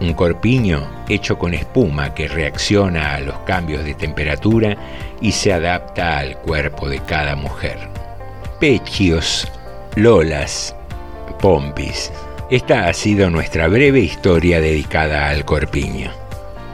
un 0.00 0.14
corpiño 0.14 1.04
hecho 1.08 1.38
con 1.38 1.54
espuma 1.54 2.14
que 2.14 2.28
reacciona 2.28 3.14
a 3.14 3.20
los 3.20 3.38
cambios 3.40 3.84
de 3.84 3.94
temperatura 3.94 4.76
y 5.20 5.32
se 5.32 5.52
adapta 5.52 6.18
al 6.18 6.38
cuerpo 6.38 6.88
de 6.88 7.00
cada 7.00 7.34
mujer. 7.34 7.78
Pechios 8.60 9.48
Lolas, 9.96 10.74
Pompis. 11.40 12.12
Esta 12.50 12.88
ha 12.88 12.92
sido 12.94 13.28
nuestra 13.30 13.68
breve 13.68 14.00
historia 14.00 14.60
dedicada 14.60 15.28
al 15.28 15.44
corpiño, 15.44 16.10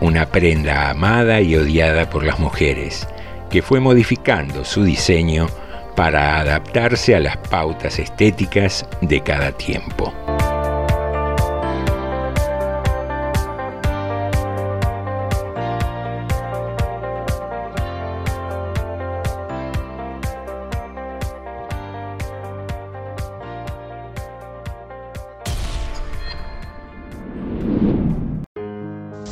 una 0.00 0.26
prenda 0.26 0.90
amada 0.90 1.40
y 1.40 1.56
odiada 1.56 2.08
por 2.08 2.24
las 2.24 2.38
mujeres, 2.38 3.08
que 3.50 3.60
fue 3.60 3.80
modificando 3.80 4.64
su 4.64 4.84
diseño 4.84 5.48
para 5.96 6.38
adaptarse 6.38 7.14
a 7.14 7.20
las 7.20 7.36
pautas 7.36 7.98
estéticas 7.98 8.86
de 9.00 9.20
cada 9.20 9.52
tiempo. 9.52 10.12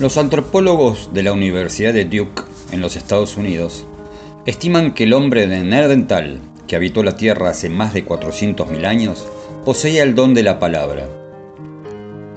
Los 0.02 0.16
antropólogos 0.16 1.10
de 1.14 1.22
la 1.22 1.32
Universidad 1.32 1.92
de 1.94 2.04
Duke 2.04 2.42
en 2.72 2.80
los 2.80 2.96
Estados 2.96 3.36
Unidos 3.36 3.86
estiman 4.46 4.94
que 4.94 5.04
el 5.04 5.12
hombre 5.12 5.46
de 5.46 5.62
Nerdental, 5.62 6.40
que 6.66 6.74
habitó 6.74 7.04
la 7.04 7.14
Tierra 7.14 7.50
hace 7.50 7.68
más 7.68 7.94
de 7.94 8.04
400.000 8.04 8.84
años, 8.84 9.24
poseía 9.64 10.02
el 10.02 10.16
don 10.16 10.34
de 10.34 10.42
la 10.42 10.58
palabra. 10.58 11.08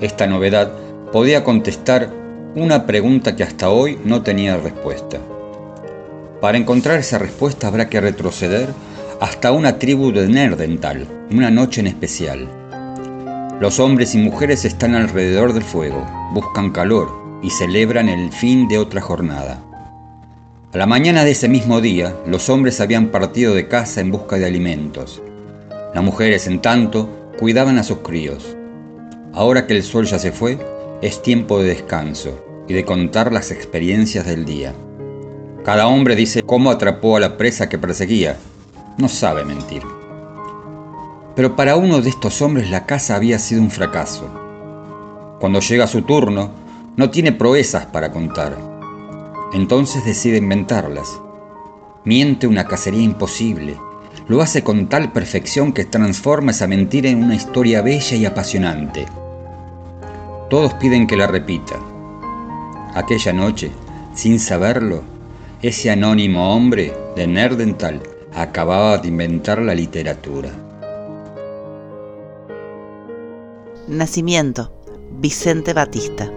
Esta 0.00 0.28
novedad 0.28 0.70
podía 1.10 1.42
contestar 1.42 2.12
una 2.54 2.86
pregunta 2.86 3.34
que 3.34 3.42
hasta 3.42 3.68
hoy 3.68 3.98
no 4.04 4.22
tenía 4.22 4.56
respuesta. 4.58 5.18
Para 6.40 6.58
encontrar 6.58 7.00
esa 7.00 7.18
respuesta 7.18 7.66
habrá 7.66 7.88
que 7.88 8.00
retroceder 8.00 8.68
hasta 9.20 9.50
una 9.50 9.80
tribu 9.80 10.12
de 10.12 10.28
Nerdental, 10.28 11.04
una 11.32 11.50
noche 11.50 11.80
en 11.80 11.88
especial. 11.88 12.48
Los 13.58 13.80
hombres 13.80 14.14
y 14.14 14.18
mujeres 14.18 14.64
están 14.64 14.94
alrededor 14.94 15.52
del 15.52 15.64
fuego, 15.64 16.06
buscan 16.32 16.70
calor, 16.70 17.25
y 17.42 17.50
celebran 17.50 18.08
el 18.08 18.32
fin 18.32 18.68
de 18.68 18.78
otra 18.78 19.00
jornada. 19.00 19.62
A 20.72 20.78
la 20.78 20.86
mañana 20.86 21.24
de 21.24 21.30
ese 21.30 21.48
mismo 21.48 21.80
día, 21.80 22.14
los 22.26 22.48
hombres 22.48 22.80
habían 22.80 23.08
partido 23.08 23.54
de 23.54 23.68
casa 23.68 24.00
en 24.00 24.10
busca 24.10 24.36
de 24.36 24.46
alimentos. 24.46 25.22
Las 25.94 26.04
mujeres, 26.04 26.46
en 26.46 26.60
tanto, 26.60 27.08
cuidaban 27.38 27.78
a 27.78 27.82
sus 27.82 27.98
críos. 27.98 28.56
Ahora 29.32 29.66
que 29.66 29.74
el 29.74 29.82
sol 29.82 30.06
ya 30.06 30.18
se 30.18 30.32
fue, 30.32 30.58
es 31.02 31.22
tiempo 31.22 31.60
de 31.60 31.68
descanso 31.68 32.64
y 32.68 32.74
de 32.74 32.84
contar 32.84 33.32
las 33.32 33.50
experiencias 33.50 34.26
del 34.26 34.44
día. 34.44 34.74
Cada 35.64 35.86
hombre 35.86 36.16
dice 36.16 36.42
cómo 36.42 36.70
atrapó 36.70 37.16
a 37.16 37.20
la 37.20 37.36
presa 37.36 37.68
que 37.68 37.78
perseguía. 37.78 38.36
No 38.98 39.08
sabe 39.08 39.44
mentir. 39.44 39.82
Pero 41.34 41.54
para 41.54 41.76
uno 41.76 42.00
de 42.00 42.08
estos 42.08 42.40
hombres 42.40 42.70
la 42.70 42.86
caza 42.86 43.16
había 43.16 43.38
sido 43.38 43.62
un 43.62 43.70
fracaso. 43.70 44.28
Cuando 45.38 45.60
llega 45.60 45.86
su 45.86 46.02
turno, 46.02 46.50
no 46.96 47.10
tiene 47.10 47.32
proezas 47.32 47.86
para 47.86 48.10
contar. 48.10 48.56
Entonces 49.52 50.04
decide 50.04 50.38
inventarlas. 50.38 51.20
Miente 52.04 52.46
una 52.46 52.64
cacería 52.66 53.02
imposible. 53.02 53.76
Lo 54.28 54.40
hace 54.40 54.64
con 54.64 54.88
tal 54.88 55.12
perfección 55.12 55.72
que 55.72 55.84
transforma 55.84 56.52
esa 56.52 56.66
mentira 56.66 57.10
en 57.10 57.22
una 57.22 57.34
historia 57.34 57.82
bella 57.82 58.16
y 58.16 58.24
apasionante. 58.24 59.06
Todos 60.48 60.74
piden 60.74 61.06
que 61.06 61.16
la 61.16 61.26
repita. 61.26 61.76
Aquella 62.94 63.32
noche, 63.32 63.70
sin 64.14 64.40
saberlo, 64.40 65.02
ese 65.62 65.90
anónimo 65.90 66.54
hombre 66.54 66.94
de 67.14 67.26
Nerdental 67.26 68.02
acababa 68.34 68.98
de 68.98 69.08
inventar 69.08 69.60
la 69.60 69.74
literatura. 69.74 70.50
Nacimiento, 73.86 74.72
Vicente 75.18 75.72
Batista. 75.72 76.30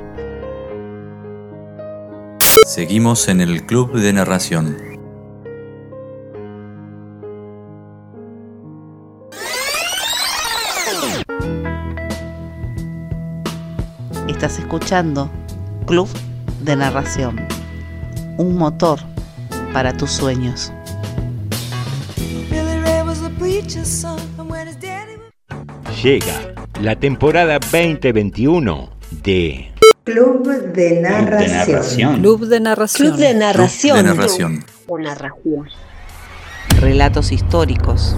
Seguimos 2.70 3.28
en 3.30 3.42
el 3.42 3.66
Club 3.66 3.94
de 3.94 4.14
Narración. 4.14 4.78
Estás 14.28 14.60
escuchando 14.60 15.32
Club 15.88 16.08
de 16.62 16.76
Narración, 16.76 17.40
un 18.38 18.56
motor 18.56 19.00
para 19.74 19.98
tus 19.98 20.12
sueños. 20.12 20.72
Llega 26.04 26.54
la 26.80 26.96
temporada 26.96 27.58
2021 27.58 28.90
de 29.24 29.72
Club 30.12 30.74
de 30.74 31.02
Narración. 31.02 32.16
Club 32.20 32.48
de 32.48 32.60
Narración. 32.60 33.08
Club 33.10 33.20
de 33.20 33.34
Narración. 33.36 33.98
Club 33.98 34.08
de 34.08 34.16
Narración. 34.16 34.66
O 34.88 34.98
narración. 34.98 35.70
Relatos 36.80 37.32
históricos. 37.32 38.16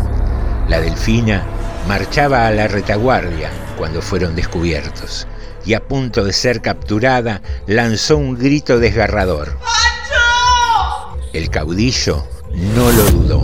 La 0.69 0.79
delfina 0.79 1.43
marchaba 1.89 2.47
a 2.47 2.51
la 2.51 2.69
retaguardia 2.69 3.49
cuando 3.77 4.01
fueron 4.01 4.37
descubiertos 4.37 5.27
y 5.65 5.73
a 5.73 5.81
punto 5.81 6.23
de 6.23 6.31
ser 6.31 6.61
capturada 6.61 7.41
lanzó 7.67 8.15
un 8.17 8.37
grito 8.37 8.79
desgarrador. 8.79 9.57
El 11.33 11.49
caudillo 11.49 12.23
no 12.73 12.89
lo 12.89 13.03
dudó. 13.11 13.41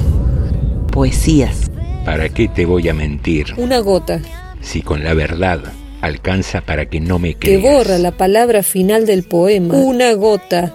Poesías. 0.92 1.70
¿Para 2.06 2.30
qué 2.30 2.48
te 2.48 2.66
voy 2.66 2.88
a 2.88 2.94
mentir 2.94 3.54
Una 3.58 3.80
gota 3.80 4.22
si 4.62 4.82
con 4.82 5.04
la 5.04 5.14
verdad 5.14 5.60
alcanza 6.02 6.62
para 6.62 6.86
que 6.88 7.00
no 7.00 7.20
me 7.20 7.34
que 7.34 7.60
creas? 7.60 7.62
borra 7.62 7.98
la 7.98 8.12
palabra 8.12 8.64
final 8.64 9.06
del 9.06 9.24
poema. 9.24 9.76
Una 9.76 10.14
gota. 10.14 10.74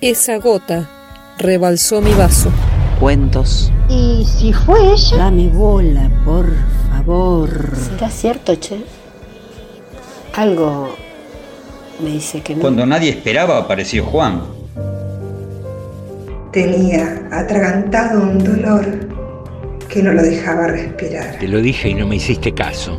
Esa 0.00 0.38
gota 0.38 0.88
rebalsó 1.38 2.00
mi 2.00 2.12
vaso. 2.14 2.50
Cuentos. 2.98 3.72
¿Y 3.88 4.24
si 4.24 4.52
fue 4.52 4.78
ella? 4.92 5.16
Dame 5.16 5.48
bola, 5.48 6.10
por 6.24 6.46
favor. 6.90 7.76
¿Será 7.76 8.10
cierto, 8.10 8.54
che? 8.56 8.78
Algo 10.34 10.94
me 12.02 12.10
dice 12.10 12.40
que 12.40 12.54
no. 12.54 12.60
Cuando 12.60 12.86
nadie 12.86 13.10
esperaba 13.10 13.58
apareció 13.58 14.04
Juan. 14.04 14.42
Tenía 16.52 17.28
atragantado 17.30 18.22
un 18.22 18.38
dolor 18.38 18.84
que 19.88 20.02
no 20.02 20.12
lo 20.12 20.22
dejaba 20.22 20.68
respirar. 20.68 21.38
Te 21.38 21.48
lo 21.48 21.60
dije 21.60 21.88
y 21.90 21.94
no 21.94 22.06
me 22.06 22.16
hiciste 22.16 22.52
caso. 22.52 22.96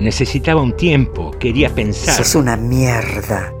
Necesitaba 0.00 0.60
un 0.60 0.76
tiempo, 0.76 1.30
quería 1.38 1.74
pensar. 1.74 2.14
Sos 2.14 2.34
una 2.34 2.56
mierda. 2.56 3.52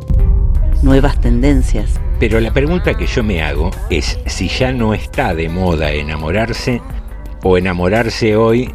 Nuevas 0.82 1.20
tendencias. 1.20 2.00
Pero 2.18 2.40
la 2.40 2.52
pregunta 2.52 2.94
que 2.94 3.06
yo 3.06 3.22
me 3.22 3.42
hago 3.42 3.70
es 3.90 4.18
si 4.26 4.48
ya 4.48 4.72
no 4.72 4.94
está 4.94 5.34
de 5.34 5.48
moda 5.48 5.92
enamorarse 5.92 6.80
o 7.42 7.58
enamorarse 7.58 8.36
hoy 8.36 8.70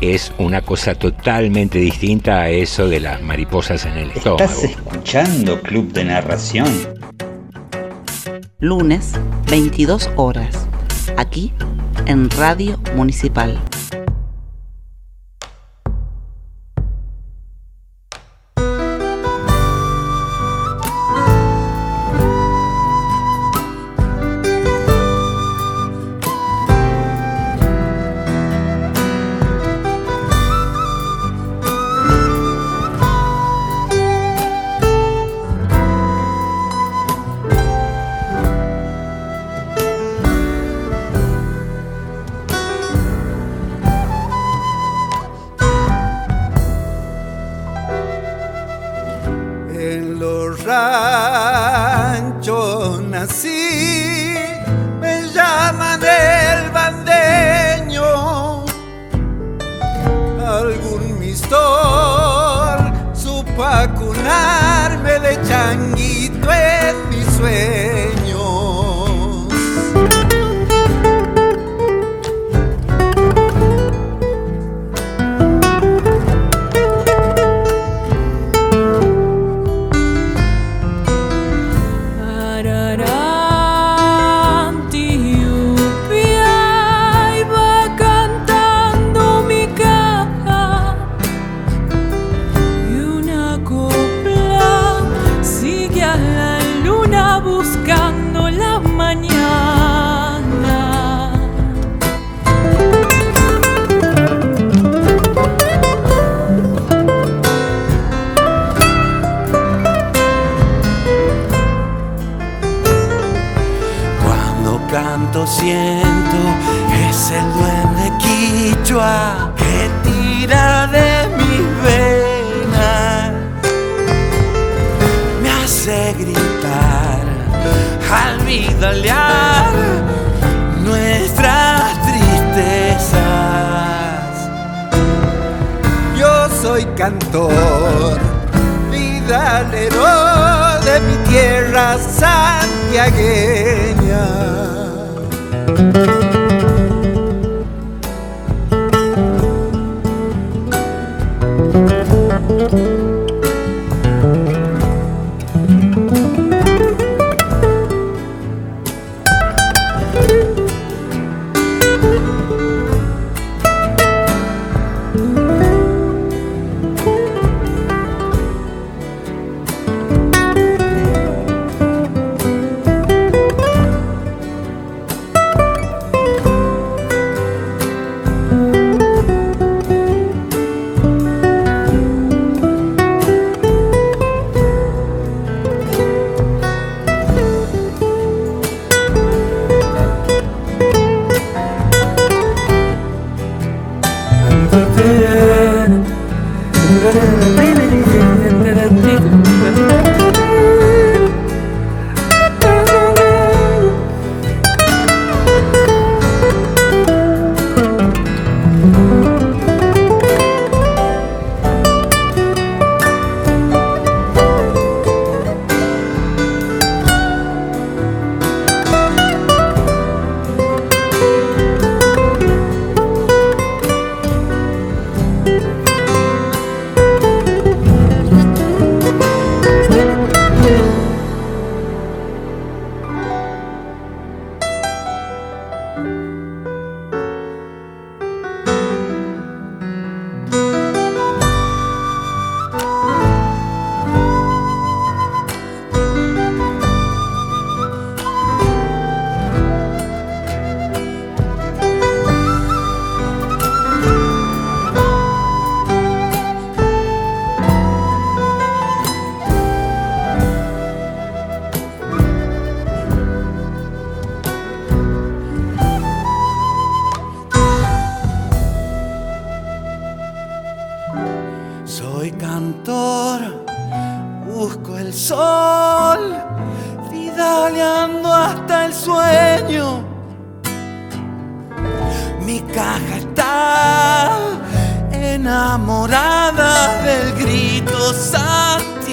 es 0.00 0.32
una 0.38 0.62
cosa 0.62 0.94
totalmente 0.94 1.78
distinta 1.78 2.40
a 2.40 2.48
eso 2.48 2.88
de 2.88 3.00
las 3.00 3.22
mariposas 3.22 3.84
en 3.84 3.92
el 3.98 4.10
estómago. 4.10 4.42
¿Estás 4.42 4.64
escuchando 4.64 5.60
Club 5.60 5.92
de 5.92 6.04
Narración? 6.04 6.68
Lunes, 8.58 9.12
22 9.50 10.10
horas. 10.16 10.66
Aquí, 11.16 11.52
en 12.06 12.30
Radio 12.30 12.78
Municipal. 12.96 13.58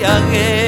Santiagueño. 0.08 0.66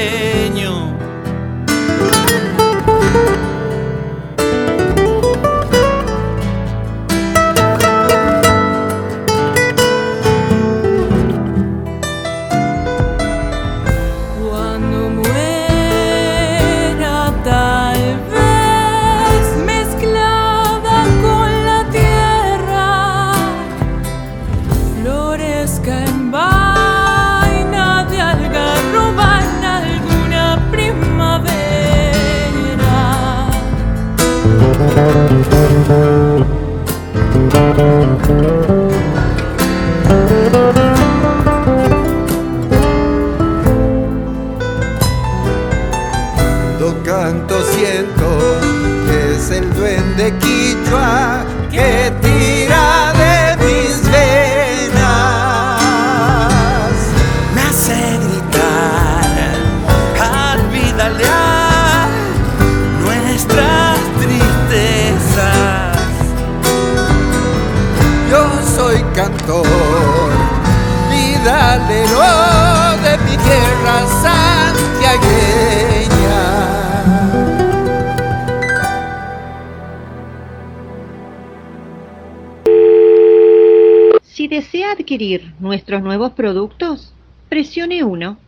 Nuestros 85.58 86.02
nuevos 86.02 86.32
productos, 86.32 87.12
presione 87.48 88.04
1. 88.04 88.38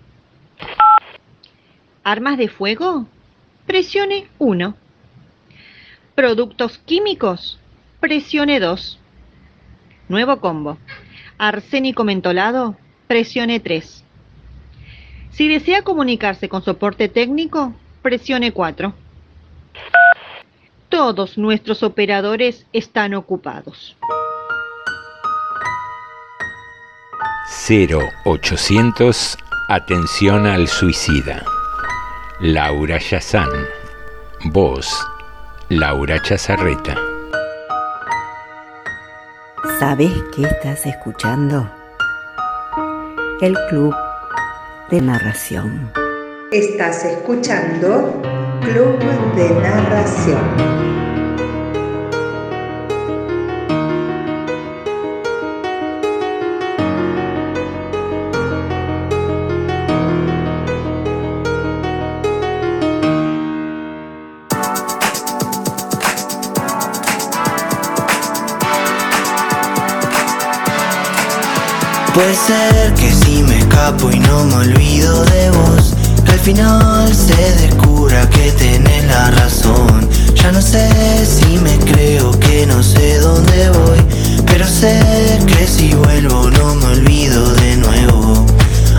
¿Armas 2.04 2.38
de 2.38 2.48
fuego? 2.48 3.06
Presione 3.66 4.28
1. 4.38 4.74
¿Productos 6.14 6.78
químicos? 6.78 7.58
Presione 8.00 8.60
2. 8.60 8.98
Nuevo 10.08 10.40
combo. 10.40 10.78
Arsénico 11.38 12.04
mentolado? 12.04 12.76
Presione 13.06 13.60
3. 13.60 14.04
Si 15.30 15.48
desea 15.48 15.82
comunicarse 15.82 16.48
con 16.48 16.62
soporte 16.62 17.08
técnico, 17.08 17.74
presione 18.02 18.52
4. 18.52 18.94
Todos 20.88 21.38
nuestros 21.38 21.82
operadores 21.82 22.66
están 22.72 23.14
ocupados. 23.14 23.96
0800 27.52 29.36
Atención 29.68 30.46
al 30.46 30.68
suicida. 30.68 31.44
Laura 32.40 32.98
Yazán. 32.98 33.50
Voz. 34.46 34.88
Laura 35.68 36.20
Chazarreta. 36.22 36.96
¿Sabes 39.78 40.12
qué 40.34 40.42
estás 40.42 40.86
escuchando? 40.86 41.70
El 43.40 43.54
Club 43.68 43.94
de 44.90 45.00
Narración. 45.00 45.92
Estás 46.50 47.04
escuchando 47.04 48.20
Club 48.62 48.98
de 49.36 49.50
Narración. 49.50 51.01
Puede 72.14 72.34
ser 72.34 72.92
que 72.94 73.10
si 73.10 73.42
me 73.42 73.58
escapo 73.58 74.10
y 74.10 74.18
no 74.18 74.44
me 74.44 74.54
olvido 74.56 75.24
de 75.24 75.50
vos, 75.50 75.94
que 76.26 76.32
al 76.32 76.38
final 76.40 77.14
se 77.14 77.34
descubra 77.62 78.28
que 78.28 78.52
tenés 78.52 79.06
la 79.06 79.30
razón. 79.30 80.10
Ya 80.34 80.52
no 80.52 80.60
sé 80.60 80.90
si 81.24 81.56
me 81.58 81.78
creo 81.78 82.38
que 82.38 82.66
no 82.66 82.82
sé 82.82 83.18
dónde 83.18 83.70
voy, 83.70 83.98
pero 84.44 84.66
sé 84.66 85.00
que 85.46 85.66
si 85.66 85.94
vuelvo 85.94 86.50
no 86.50 86.74
me 86.74 86.86
olvido 86.86 87.50
de 87.54 87.76
nuevo. 87.78 88.44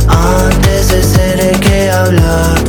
Antes 0.08 0.90
de 0.90 1.04
ser 1.04 1.40
el 1.40 1.60
que 1.60 1.92
hablar, 1.92 2.64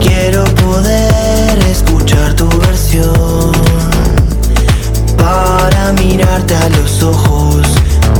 quiero 0.00 0.44
poder 0.64 1.58
escuchar 1.70 2.32
tu 2.34 2.48
versión. 2.60 3.52
Para 5.18 5.92
mirarte 5.92 6.54
a 6.56 6.68
los 6.70 7.02
ojos, 7.02 7.66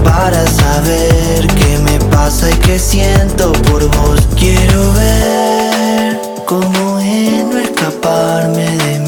para 0.05 0.46
saber 0.46 1.46
qué 1.46 1.78
me 1.78 1.98
pasa 2.11 2.51
y 2.51 2.55
qué 2.55 2.78
siento 2.78 3.53
por 3.70 3.84
vos. 3.96 4.20
Quiero 4.38 4.92
ver 4.92 6.20
cómo 6.46 6.98
es 7.01 7.44
no 7.44 7.59
escaparme 7.59 8.64
de 8.78 8.99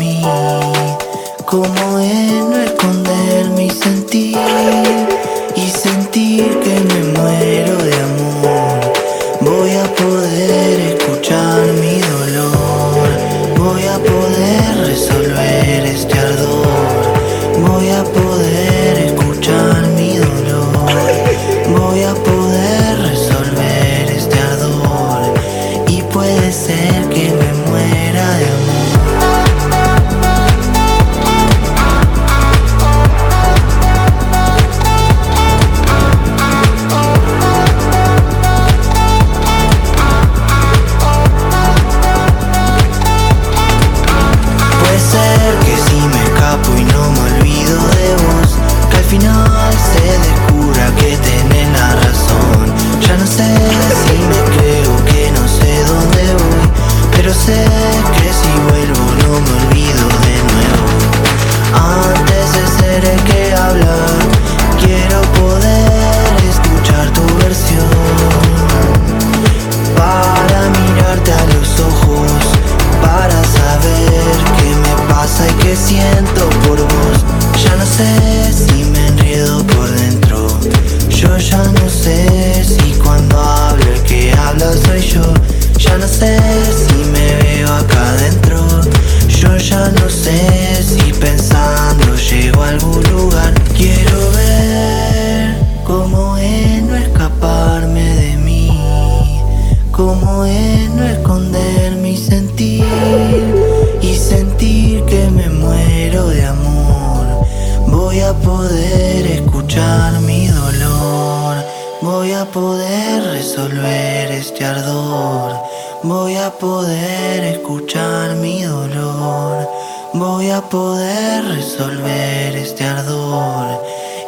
poder 112.52 113.24
resolver 113.32 114.30
este 114.30 114.64
ardor. 114.64 115.56
Voy 116.02 116.36
a 116.36 116.50
poder 116.50 117.44
escuchar 117.44 118.34
mi 118.34 118.62
dolor. 118.62 119.66
Voy 120.12 120.50
a 120.50 120.60
poder 120.60 121.44
resolver 121.46 122.54
este 122.54 122.84
ardor. 122.84 123.82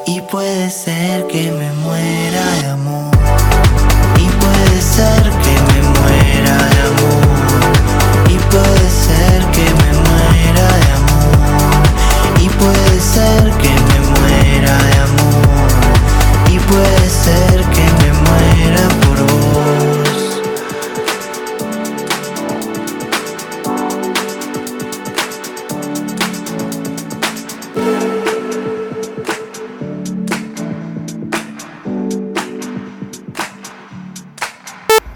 Y 0.07 0.22
puede 0.22 0.70
ser 0.70 1.27
que 1.27 1.53
me 1.53 1.70
muera 1.85 2.45
de 2.62 2.66
amor. 2.68 3.14
Y 4.16 4.27
puede 4.43 4.81
ser 4.81 5.22
que 5.45 5.55
me 5.68 5.79
muera 5.99 6.57
de 6.72 6.81
amor. 6.93 8.31
Y 8.31 8.37
puede 8.53 8.89
ser 9.07 9.39
que 9.53 9.66
me 9.81 9.91
muera 10.09 10.66
de 10.83 10.91
amor. 11.01 12.41
Y 12.41 12.49
puede 12.49 13.01
ser 13.01 13.51
que 13.59 13.68
me 13.68 13.93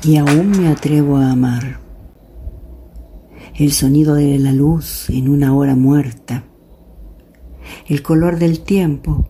Y 0.09 0.17
aún 0.17 0.53
me 0.53 0.69
atrevo 0.69 1.19
a 1.19 1.33
amar. 1.33 1.81
El 3.55 3.73
sonido 3.73 4.15
de 4.15 4.39
la 4.39 4.53
luz 4.53 5.11
en 5.11 5.29
una 5.29 5.55
hora 5.55 5.77
muerta. 5.77 6.45
El 7.87 8.03
color 8.03 8.39
del 8.39 8.61
tiempo 8.61 9.29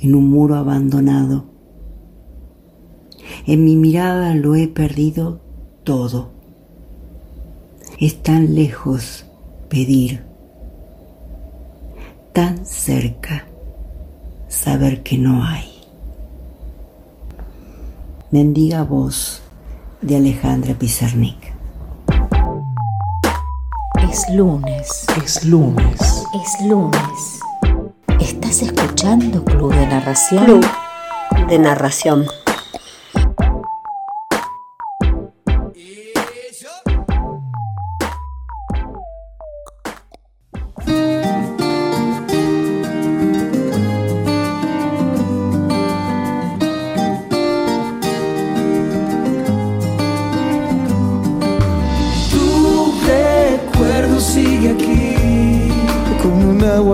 en 0.00 0.14
un 0.14 0.28
muro 0.28 0.56
abandonado. 0.56 1.46
En 3.46 3.64
mi 3.64 3.74
mirada 3.74 4.34
lo 4.34 4.54
he 4.54 4.68
perdido 4.68 5.40
todo. 5.82 6.32
Es 7.98 8.22
tan 8.22 8.54
lejos 8.54 9.24
pedir, 9.70 10.24
tan 12.34 12.66
cerca 12.66 13.46
saber 14.48 15.02
que 15.02 15.16
no 15.16 15.42
hay. 15.42 15.70
Mendiga 18.30 18.82
voz 18.82 19.41
de 20.02 20.16
Alejandra 20.16 20.74
Pizarnik. 20.74 21.52
Es 24.10 24.28
lunes. 24.34 25.06
Es 25.24 25.44
lunes. 25.44 26.24
Es 26.34 26.66
lunes. 26.66 27.40
¿Estás 28.20 28.62
escuchando 28.62 29.44
Club 29.44 29.72
de 29.72 29.86
Narración? 29.86 30.44
Club 30.44 30.66
de 31.48 31.58
Narración. 31.58 32.26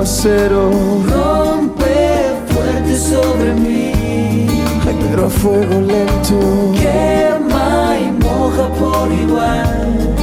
Un 0.08 0.14
aguacero. 0.14 0.70
Rompe 1.06 2.34
fuerte 2.48 2.98
sobre 2.98 3.54
mí. 3.54 4.46
Ay, 4.86 4.96
pero 5.10 5.26
a 5.26 5.30
fuego 5.30 5.80
lento. 5.80 6.72
Quema 6.74 7.96
y 7.98 8.24
moja 8.24 8.68
por 8.74 9.12
igual. 9.12 10.16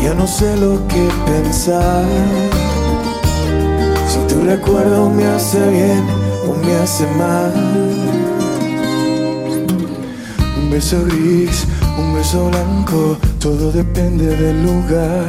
Y 0.00 0.04
ya 0.04 0.14
no 0.14 0.26
sé 0.26 0.56
lo 0.56 0.86
que 0.88 1.08
pensar. 1.26 2.04
Si 4.08 4.18
tu 4.32 4.40
recuerdo 4.44 5.10
me 5.10 5.24
hace 5.26 5.58
bien 5.70 6.04
o 6.48 6.66
me 6.66 6.74
hace 6.76 7.06
mal. 7.16 7.52
Un 10.60 10.70
beso 10.70 11.04
gris, 11.06 11.64
un 11.98 12.14
beso 12.14 12.48
blanco, 12.50 13.16
todo 13.38 13.72
depende 13.72 14.36
del 14.36 14.62
lugar 14.62 15.24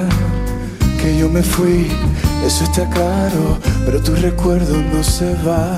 que 1.02 1.18
yo 1.18 1.30
me 1.30 1.42
fui. 1.42 1.88
Eso 2.50 2.64
está 2.64 2.90
claro, 2.90 3.60
pero 3.86 4.02
tu 4.02 4.16
recuerdo 4.16 4.76
no 4.92 5.04
se 5.04 5.36
va. 5.48 5.78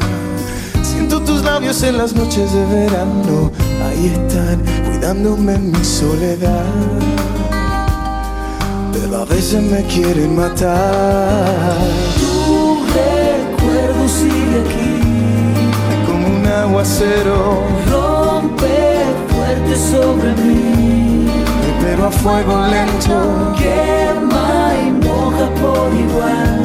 Siento 0.82 1.20
tus 1.20 1.44
labios 1.44 1.84
en 1.84 1.98
las 1.98 2.14
noches 2.16 2.54
de 2.54 2.66
verano, 2.66 3.52
ahí 3.86 4.06
están, 4.06 4.64
cuidándome 4.86 5.56
en 5.56 5.72
mi 5.74 5.84
soledad. 5.84 6.64
Pero 8.94 9.18
a 9.18 9.26
veces 9.26 9.62
me 9.62 9.84
quieren 9.84 10.34
matar. 10.34 11.76
Tu 12.22 12.78
recuerdo 12.96 14.08
sigue 14.08 14.62
aquí, 14.64 16.06
como 16.06 16.26
un 16.26 16.48
aguacero. 16.48 17.64
Rompe 17.92 19.04
fuerte 19.28 19.76
sobre 19.76 20.32
mí, 20.42 21.28
pero 21.82 22.08
a 22.08 22.12
fuego 22.12 22.66
lento. 22.68 23.52
Por 25.50 25.94
igual. 25.94 26.60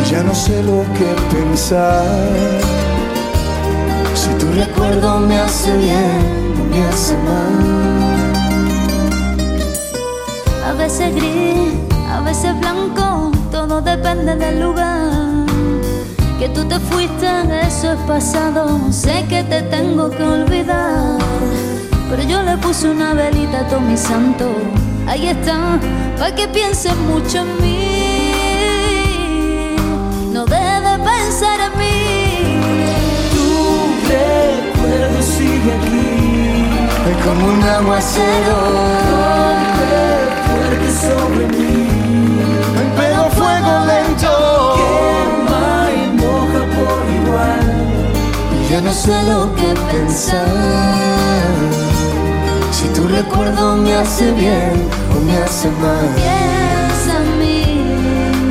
Y 0.00 0.10
ya 0.10 0.22
no 0.22 0.34
sé 0.34 0.62
lo 0.62 0.82
que 0.94 1.08
pensar. 1.34 2.04
Si 4.14 4.30
tu 4.38 4.50
recuerdo 4.52 5.20
me 5.20 5.38
hace 5.38 5.76
bien 5.76 6.54
o 6.60 6.64
me 6.74 6.84
hace 6.86 7.14
mal. 7.18 7.80
A 10.68 10.72
veces 10.74 11.14
gris, 11.14 11.74
a 12.08 12.20
veces 12.20 12.58
blanco, 12.60 13.30
todo 13.50 13.80
depende 13.82 14.34
del 14.36 14.60
lugar. 14.60 15.10
Que 16.38 16.48
tú 16.48 16.64
te 16.64 16.78
fuiste, 16.80 17.28
eso 17.66 17.92
es 17.92 17.98
pasado, 18.06 18.80
sé 18.90 19.26
que 19.28 19.44
te 19.44 19.62
tengo 19.62 20.10
que 20.10 20.22
olvidar. 20.22 21.18
Pero 22.08 22.22
yo 22.22 22.42
le 22.42 22.56
puse 22.56 22.88
una 22.88 23.12
velita 23.12 23.60
a 23.60 23.68
todo 23.68 23.80
mi 23.80 23.96
santo, 23.96 24.46
ahí 25.06 25.26
está, 25.28 25.78
para 26.18 26.34
que 26.34 26.48
pienses 26.48 26.96
mucho 26.96 27.38
en 27.38 27.60
mí. 27.60 27.79
Sigue 35.60 35.72
aquí, 35.74 36.10
es 37.10 37.16
como 37.24 37.46
un 37.46 37.62
aguacero. 37.62 38.56
Fuerte 40.48 40.90
sobre 41.00 41.46
mí, 41.48 41.88
pero 42.96 43.30
fuego 43.30 43.72
lento. 43.86 44.32
Quema 44.76 45.90
y 45.92 46.16
moja 46.16 46.62
por 46.76 47.00
igual. 47.20 47.68
Y 48.54 48.72
ya 48.72 48.80
no 48.80 48.92
sé 48.92 49.22
lo 49.24 49.54
que 49.54 49.74
pensar. 49.92 50.46
Si 52.72 52.88
tu 52.88 53.06
recuerdo 53.08 53.76
me 53.76 53.94
hace 53.94 54.32
bien 54.32 54.88
o 55.14 55.20
me 55.20 55.36
hace 55.38 55.68
mal. 55.82 56.08
Piensa 56.16 57.18
en 57.22 57.38
mí. 57.38 57.60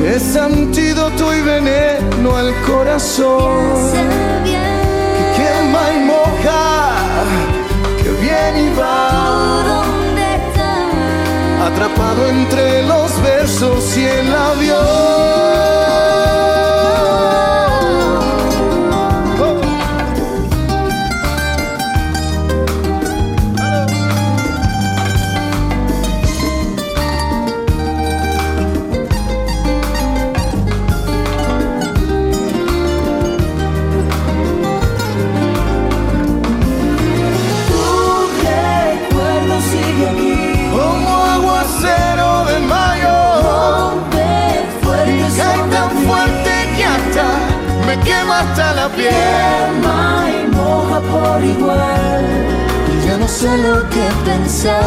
Es 0.05 0.35
antídoto 0.35 1.35
y 1.35 1.41
veneno 1.41 2.35
al 2.35 2.53
corazón. 2.65 3.91
Que 4.43 5.23
quema 5.35 5.83
y 5.95 5.99
moja, 6.05 6.78
Atrapado 11.61 12.27
entre 12.27 12.83
los 12.83 13.21
versos 13.21 13.97
y 13.97 14.05
el 14.05 14.33
avión. 14.33 15.78
La. 48.79 48.89
Quema 48.95 50.25
y 50.29 50.47
moja 50.55 50.99
por 51.01 51.43
igual. 51.43 52.25
Y 52.91 53.07
ya 53.07 53.17
no 53.17 53.27
sé 53.27 53.49
lo 53.57 53.89
que 53.89 54.05
pensar. 54.25 54.83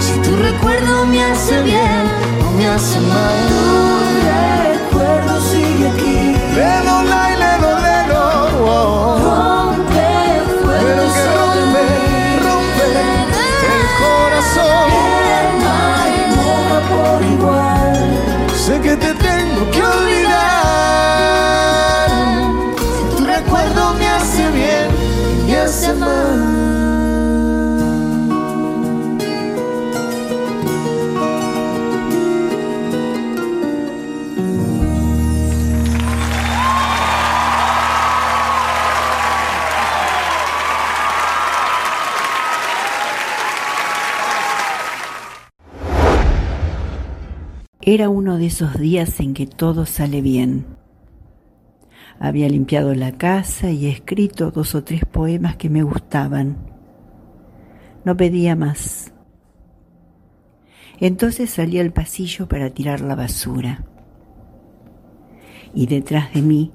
Si 0.00 0.18
tu 0.20 0.36
recuerdo 0.36 1.06
me 1.06 1.24
hace 1.24 1.62
bien 1.62 2.04
o 2.46 2.50
me 2.52 2.66
hace 2.68 3.00
mal. 3.00 3.38
Tu 3.50 3.64
recuerdo 4.72 5.40
sigue 5.40 5.88
aquí. 5.88 6.36
Lelo, 6.54 7.02
la, 7.10 7.22
y 7.32 7.36
lelo, 7.44 7.70
lelo. 7.88 8.22
oh. 8.66 9.18
Rompe 9.24 10.08
Pero 10.82 11.04
que 11.14 11.24
rompe, 11.36 11.84
rompe 12.46 12.86
el 13.74 13.84
corazón. 14.02 14.88
Quema 15.26 15.80
y 16.14 16.20
moja 16.36 16.78
por 16.90 17.22
igual. 17.34 17.94
Sé 18.64 18.80
que 18.80 18.96
te 18.96 19.12
tengo 19.14 19.70
que 19.70 19.82
olvidar. 19.82 20.53
Era 47.86 48.08
uno 48.08 48.38
de 48.38 48.46
esos 48.46 48.78
días 48.78 49.20
en 49.20 49.34
que 49.34 49.46
todo 49.46 49.84
sale 49.84 50.22
bien. 50.22 50.64
Había 52.18 52.48
limpiado 52.48 52.94
la 52.94 53.12
casa 53.12 53.70
y 53.70 53.86
escrito 53.86 54.50
dos 54.50 54.74
o 54.74 54.84
tres 54.84 55.04
poemas 55.04 55.56
que 55.56 55.68
me 55.68 55.82
gustaban. 55.82 56.56
No 58.04 58.16
pedía 58.16 58.54
más. 58.56 59.12
Entonces 61.00 61.50
salí 61.50 61.78
al 61.78 61.92
pasillo 61.92 62.48
para 62.48 62.70
tirar 62.70 63.00
la 63.00 63.14
basura. 63.14 63.84
Y 65.74 65.86
detrás 65.86 66.32
de 66.32 66.42
mí, 66.42 66.72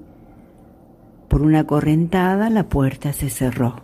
por 1.29 1.41
una 1.41 1.65
correntada, 1.65 2.49
la 2.49 2.67
puerta 2.67 3.13
se 3.13 3.29
cerró. 3.29 3.83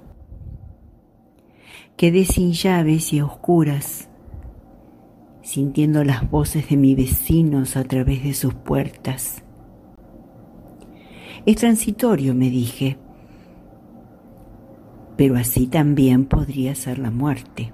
Quedé 1.95 2.25
sin 2.25 2.51
llaves 2.51 3.13
y 3.13 3.19
a 3.19 3.25
oscuras, 3.25 4.09
sintiendo 5.41 6.03
las 6.03 6.29
voces 6.29 6.69
de 6.69 6.75
mis 6.75 6.97
vecinos 6.97 7.77
a 7.77 7.85
través 7.85 8.23
de 8.23 8.33
sus 8.33 8.53
puertas. 8.53 9.44
Es 11.45 11.57
transitorio, 11.57 12.33
me 12.33 12.49
dije, 12.49 12.97
pero 15.15 15.37
así 15.37 15.67
también 15.67 16.25
podría 16.25 16.73
ser 16.73 16.97
la 16.97 17.11
muerte. 17.11 17.71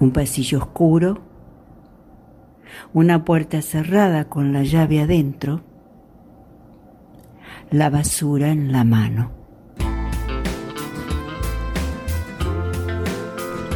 Un 0.00 0.10
pasillo 0.10 0.58
oscuro, 0.58 1.20
una 2.92 3.24
puerta 3.24 3.62
cerrada 3.62 4.28
con 4.28 4.52
la 4.52 4.64
llave 4.64 5.00
adentro, 5.00 5.62
la 7.70 7.90
basura 7.90 8.48
en 8.48 8.72
la 8.72 8.82
mano. 8.82 9.30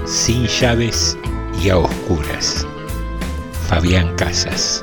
Sin 0.04 0.46
llaves 0.46 1.16
y 1.62 1.70
a 1.70 1.78
oscuras. 1.78 2.66
Fabián 3.68 4.14
Casas. 4.16 4.82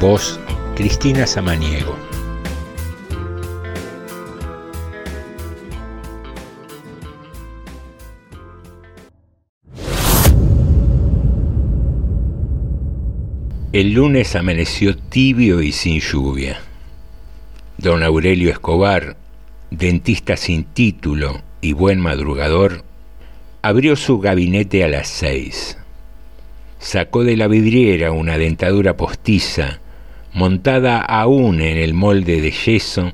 Voz 0.00 0.38
Cristina 0.76 1.24
Samaniego. 1.24 1.96
El 13.72 13.92
lunes 13.92 14.34
amaneció 14.34 14.96
tibio 14.96 15.62
y 15.62 15.70
sin 15.70 16.00
lluvia. 16.00 16.58
Don 17.78 18.02
Aurelio 18.02 18.50
Escobar, 18.50 19.16
dentista 19.70 20.36
sin 20.36 20.64
título 20.64 21.40
y 21.60 21.72
buen 21.72 22.00
madrugador, 22.00 22.82
abrió 23.62 23.94
su 23.94 24.18
gabinete 24.18 24.82
a 24.82 24.88
las 24.88 25.06
seis. 25.06 25.78
Sacó 26.80 27.22
de 27.22 27.36
la 27.36 27.46
vidriera 27.46 28.10
una 28.10 28.38
dentadura 28.38 28.96
postiza, 28.96 29.78
montada 30.34 31.00
aún 31.00 31.60
en 31.60 31.78
el 31.78 31.94
molde 31.94 32.40
de 32.40 32.50
yeso, 32.50 33.12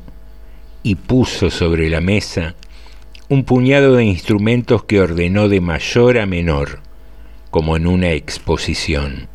y 0.83 0.95
puso 0.95 1.51
sobre 1.51 1.91
la 1.91 2.01
mesa 2.01 2.55
un 3.29 3.45
puñado 3.45 3.95
de 3.95 4.05
instrumentos 4.05 4.85
que 4.85 5.01
ordenó 5.01 5.49
de 5.49 5.61
mayor 5.61 6.19
a 6.19 6.27
menor, 6.27 6.81
como 7.51 7.77
en 7.77 7.87
una 7.87 8.11
exposición. 8.13 9.29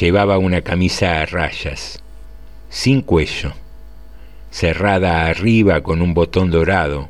Llevaba 0.00 0.38
una 0.38 0.62
camisa 0.62 1.20
a 1.20 1.26
rayas, 1.26 2.02
sin 2.70 3.02
cuello, 3.02 3.52
cerrada 4.50 5.26
arriba 5.26 5.82
con 5.82 6.00
un 6.00 6.14
botón 6.14 6.50
dorado, 6.50 7.08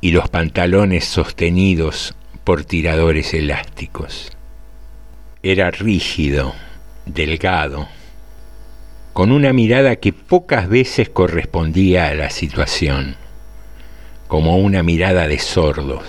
y 0.00 0.12
los 0.12 0.28
pantalones 0.28 1.04
sostenidos 1.04 2.14
por 2.44 2.64
tiradores 2.64 3.34
elásticos. 3.34 4.30
Era 5.42 5.70
rígido, 5.70 6.54
delgado, 7.06 7.88
con 9.14 9.30
una 9.30 9.52
mirada 9.52 9.94
que 9.94 10.12
pocas 10.12 10.68
veces 10.68 11.08
correspondía 11.08 12.08
a 12.08 12.14
la 12.14 12.30
situación, 12.30 13.14
como 14.26 14.58
una 14.58 14.82
mirada 14.82 15.28
de 15.28 15.38
sordos. 15.38 16.02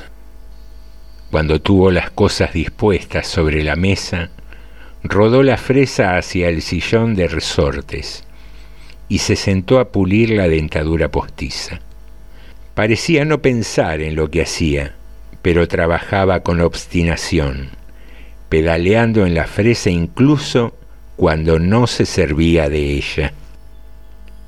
Cuando 1.30 1.62
tuvo 1.62 1.92
las 1.92 2.10
cosas 2.10 2.54
dispuestas 2.54 3.28
sobre 3.28 3.64
la 3.64 3.76
mesa, 3.76 4.32
rodó 5.04 5.44
la 5.44 5.58
fresa 5.58 6.18
hacia 6.18 6.50
el 6.50 6.64
sillón 6.64 7.14
de 7.14 7.28
resortes 7.28 8.24
y 9.08 9.20
se 9.20 9.36
sentó 9.36 9.80
a 9.80 9.90
pulir 9.90 10.32
la 10.32 10.48
dentadura 10.48 11.12
postiza. 11.12 11.82
Parecía 12.74 13.24
no 13.24 13.40
pensar 13.40 14.02
en 14.02 14.16
lo 14.16 14.32
que 14.32 14.42
hacía, 14.42 14.96
pero 15.44 15.68
trabajaba 15.68 16.40
con 16.40 16.60
obstinación, 16.60 17.70
pedaleando 18.50 19.28
en 19.28 19.36
la 19.36 19.46
fresa 19.46 19.92
incluso 19.92 20.74
cuando 21.16 21.60
no 21.60 21.88
se 21.88 22.06
servía 22.06 22.70
de 22.70 22.94
ella. 22.94 23.34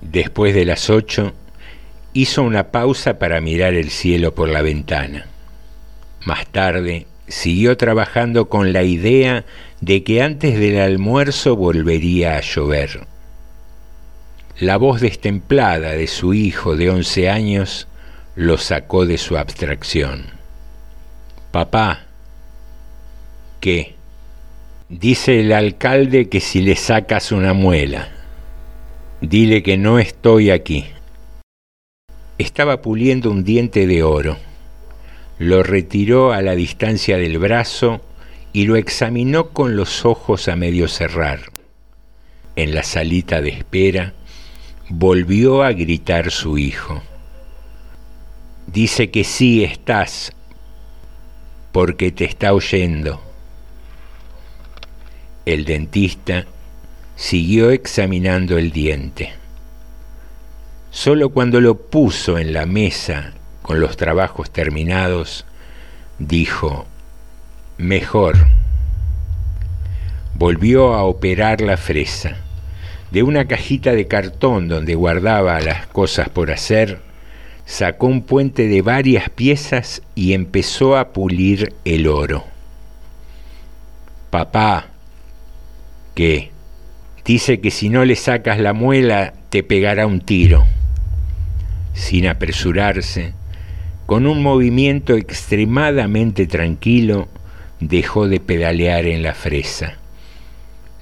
Después 0.02 0.54
de 0.54 0.66
las 0.66 0.90
ocho, 0.90 1.34
hizo 2.14 2.44
una 2.44 2.72
pausa 2.72 3.20
para 3.20 3.42
mirar 3.42 3.74
el 3.74 3.90
cielo 3.90 4.34
por 4.34 4.50
la 4.50 4.62
ventana. 4.62 5.28
Más 6.26 6.48
tarde, 6.48 7.08
siguió 7.28 7.78
trabajando 7.78 8.50
con 8.50 8.74
la 8.74 8.84
idea 8.84 9.46
de 9.82 10.04
que 10.04 10.22
antes 10.22 10.60
del 10.60 10.80
almuerzo 10.80 11.56
volvería 11.56 12.38
a 12.38 12.42
llover. 12.42 13.08
La 14.60 14.78
voz 14.78 15.02
destemplada 15.02 15.92
de 15.92 16.08
su 16.08 16.34
hijo 16.34 16.76
de 16.76 16.90
once 16.90 17.30
años 17.30 17.88
lo 18.36 18.58
sacó 18.58 19.06
de 19.06 19.18
su 19.18 19.38
abstracción. 19.38 20.26
Papá, 21.52 22.06
¿qué? 23.60 23.97
Dice 24.90 25.42
el 25.42 25.52
alcalde 25.52 26.30
que 26.30 26.40
si 26.40 26.62
le 26.62 26.78
sacas 26.78 27.34
una 27.34 27.52
muela, 27.52 28.10
dile 29.20 29.62
que 29.62 29.76
no 29.76 30.00
estoy 30.00 30.50
aquí. 30.50 30.86
Estaba 32.38 32.82
puliendo 32.82 33.30
un 33.30 33.44
diente 33.44 33.86
de 33.86 34.04
oro. 34.04 34.38
Lo 35.40 35.62
retiró 35.62 36.32
a 36.32 36.42
la 36.42 36.56
distancia 36.56 37.18
del 37.18 37.38
brazo 37.38 38.00
y 38.54 38.66
lo 38.66 38.78
examinó 38.78 39.50
con 39.50 39.76
los 39.76 40.06
ojos 40.06 40.48
a 40.48 40.56
medio 40.56 40.88
cerrar. 40.88 41.42
En 42.56 42.74
la 42.74 42.84
salita 42.84 43.42
de 43.42 43.50
espera 43.50 44.14
volvió 44.88 45.64
a 45.64 45.74
gritar 45.74 46.32
su 46.32 46.58
hijo. 46.58 47.04
Dice 48.68 49.12
que 49.12 49.26
sí 49.26 49.66
estás, 49.66 50.32
porque 51.74 52.14
te 52.14 52.24
está 52.24 52.54
oyendo. 52.54 53.27
El 55.48 55.64
dentista 55.64 56.46
siguió 57.16 57.72
examinando 57.72 58.58
el 58.58 58.74
diente. 58.74 59.32
Solo 60.92 61.30
cuando 61.30 61.62
lo 61.62 61.78
puso 61.78 62.38
en 62.38 62.52
la 62.52 62.66
mesa 62.66 63.32
con 63.62 63.80
los 63.80 63.96
trabajos 63.96 64.52
terminados, 64.52 65.46
dijo, 66.20 66.86
mejor. 67.78 68.36
Volvió 70.36 70.94
a 70.96 71.04
operar 71.04 71.62
la 71.62 71.78
fresa. 71.78 72.36
De 73.12 73.24
una 73.24 73.48
cajita 73.48 73.94
de 73.94 74.06
cartón 74.06 74.68
donde 74.68 74.96
guardaba 74.96 75.62
las 75.62 75.88
cosas 75.88 76.28
por 76.28 76.52
hacer, 76.52 77.00
sacó 77.66 78.08
un 78.08 78.24
puente 78.24 78.68
de 78.68 78.82
varias 78.82 79.30
piezas 79.30 80.02
y 80.14 80.34
empezó 80.34 80.98
a 80.98 81.14
pulir 81.14 81.74
el 81.86 82.08
oro. 82.08 82.44
Papá, 84.30 84.88
¿qué? 86.18 86.50
Dice 87.24 87.60
que 87.62 87.70
si 87.70 87.90
no 87.90 88.04
le 88.04 88.16
sacas 88.16 88.58
la 88.58 88.74
muela 88.74 89.36
te 89.50 89.62
pegará 89.62 90.08
un 90.08 90.20
tiro. 90.20 90.66
Sin 91.94 92.26
apresurarse, 92.26 93.34
con 94.08 94.26
un 94.26 94.42
movimiento 94.42 95.14
extremadamente 95.14 96.48
tranquilo, 96.48 97.28
dejó 97.80 98.28
de 98.28 98.40
pedalear 98.40 99.06
en 99.06 99.22
la 99.22 99.36
fresa. 99.36 99.98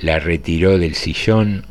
La 0.02 0.20
retiró 0.20 0.78
del 0.78 0.96
sillón 0.96 1.64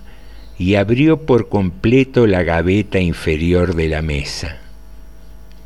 y 0.56 0.76
abrió 0.76 1.26
por 1.26 1.50
completo 1.50 2.26
la 2.26 2.44
gaveta 2.44 2.98
inferior 2.98 3.74
de 3.74 3.88
la 3.88 4.00
mesa. 4.00 4.56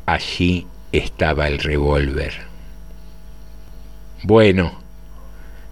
Allí 0.05 0.67
estaba 0.91 1.47
el 1.47 1.59
revólver. 1.59 2.33
Bueno, 4.23 4.81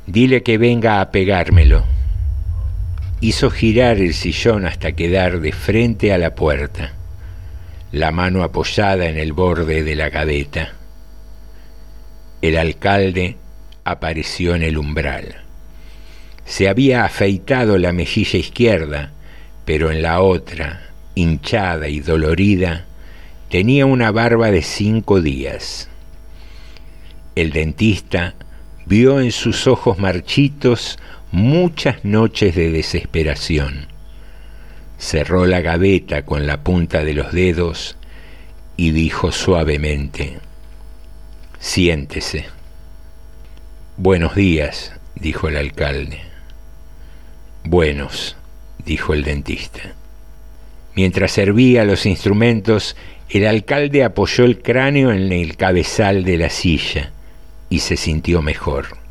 dile 0.06 0.42
que 0.42 0.58
venga 0.58 1.02
a 1.02 1.12
pegármelo. 1.12 1.97
Hizo 3.20 3.50
girar 3.50 3.98
el 3.98 4.14
sillón 4.14 4.68
hasta 4.68 4.92
quedar 4.92 5.40
de 5.40 5.52
frente 5.52 6.14
a 6.14 6.20
la 6.20 6.36
puerta, 6.36 6.94
la 7.92 8.12
mano 8.12 8.44
apoyada 8.44 9.08
en 9.08 9.18
el 9.18 9.34
borde 9.34 9.84
de 9.84 9.96
la 9.96 10.10
gaveta. 10.10 10.74
El 12.44 12.58
alcalde 12.58 13.38
apareció 13.84 14.54
en 14.54 14.62
el 14.62 14.78
umbral. 14.78 15.38
Se 16.46 16.70
había 16.70 17.06
afeitado 17.06 17.80
la 17.80 17.92
mejilla 17.92 18.38
izquierda, 18.38 19.12
pero 19.66 19.92
en 19.92 20.04
la 20.04 20.22
otra, 20.22 20.92
hinchada 21.16 21.88
y 21.88 22.02
dolorida, 22.02 22.86
tenía 23.50 23.88
una 23.88 24.12
barba 24.12 24.52
de 24.52 24.62
cinco 24.62 25.22
días. 25.22 25.90
El 27.36 27.52
dentista 27.52 28.36
vio 28.86 29.20
en 29.20 29.32
sus 29.32 29.66
ojos 29.66 29.98
marchitos 29.98 31.00
muchas 31.32 32.06
noches 32.06 32.56
de 32.56 32.72
desesperación. 32.72 33.88
Cerró 34.98 35.46
la 35.46 35.62
gaveta 35.62 36.24
con 36.24 36.48
la 36.48 36.64
punta 36.64 37.04
de 37.04 37.14
los 37.14 37.32
dedos 37.32 37.98
y 38.76 38.92
dijo 38.92 39.32
suavemente, 39.32 40.40
siéntese. 41.60 42.46
Buenos 43.98 44.36
días, 44.36 44.94
dijo 45.16 45.48
el 45.48 45.58
alcalde. 45.58 46.22
Buenos, 47.64 48.38
dijo 48.86 49.14
el 49.14 49.24
dentista. 49.24 49.94
Mientras 50.96 51.32
servía 51.32 51.84
los 51.84 52.06
instrumentos, 52.06 52.96
El 53.30 53.46
alcalde 53.46 54.06
apoyó 54.06 54.46
el 54.46 54.62
cráneo 54.62 55.12
en 55.12 55.34
el 55.34 55.58
cabezal 55.58 56.24
de 56.24 56.38
la 56.38 56.50
silla 56.50 57.12
y 57.70 57.80
se 57.80 57.98
sintió 57.98 58.42
mejor. 58.42 59.07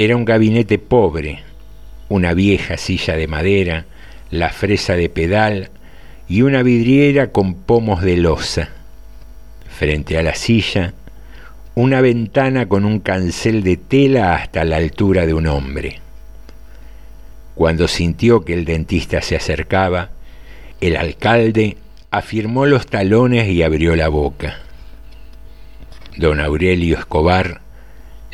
Era 0.00 0.14
un 0.14 0.24
gabinete 0.24 0.78
pobre, 0.78 1.40
una 2.08 2.32
vieja 2.32 2.76
silla 2.76 3.16
de 3.16 3.26
madera, 3.26 3.86
la 4.30 4.50
fresa 4.50 4.94
de 4.94 5.08
pedal 5.08 5.70
y 6.28 6.42
una 6.42 6.62
vidriera 6.62 7.32
con 7.32 7.54
pomos 7.54 8.02
de 8.02 8.16
losa. 8.16 8.68
Frente 9.68 10.16
a 10.16 10.22
la 10.22 10.36
silla, 10.36 10.94
una 11.74 12.00
ventana 12.00 12.68
con 12.68 12.84
un 12.84 13.00
cancel 13.00 13.64
de 13.64 13.76
tela 13.76 14.36
hasta 14.36 14.64
la 14.64 14.76
altura 14.76 15.26
de 15.26 15.34
un 15.34 15.48
hombre. 15.48 16.00
Cuando 17.56 17.88
sintió 17.88 18.44
que 18.44 18.54
el 18.54 18.64
dentista 18.64 19.20
se 19.20 19.34
acercaba, 19.34 20.10
el 20.80 20.96
alcalde 20.96 21.76
afirmó 22.12 22.66
los 22.66 22.86
talones 22.86 23.48
y 23.48 23.64
abrió 23.64 23.96
la 23.96 24.06
boca. 24.06 24.60
Don 26.16 26.38
Aurelio 26.38 26.96
Escobar 26.96 27.62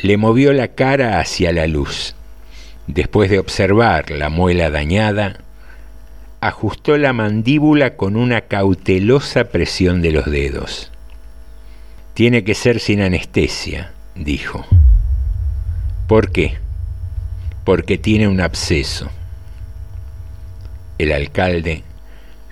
le 0.05 0.17
movió 0.17 0.53
la 0.53 0.67
cara 0.67 1.19
hacia 1.19 1.51
la 1.51 1.65
luz. 1.65 2.13
Después 2.85 3.31
de 3.31 3.39
observar 3.39 4.11
la 4.11 4.29
muela 4.29 4.69
dañada, 4.69 5.39
ajustó 6.41 6.95
la 6.99 7.11
mandíbula 7.11 7.95
con 7.95 8.15
una 8.15 8.41
cautelosa 8.41 9.45
presión 9.45 10.03
de 10.03 10.11
los 10.11 10.25
dedos. 10.25 10.91
Tiene 12.13 12.43
que 12.43 12.53
ser 12.53 12.79
sin 12.79 13.01
anestesia, 13.01 13.93
dijo. 14.13 14.63
¿Por 16.05 16.31
qué? 16.31 16.59
Porque 17.63 17.97
tiene 17.97 18.27
un 18.27 18.41
absceso. 18.41 19.09
El 20.99 21.13
alcalde 21.13 21.81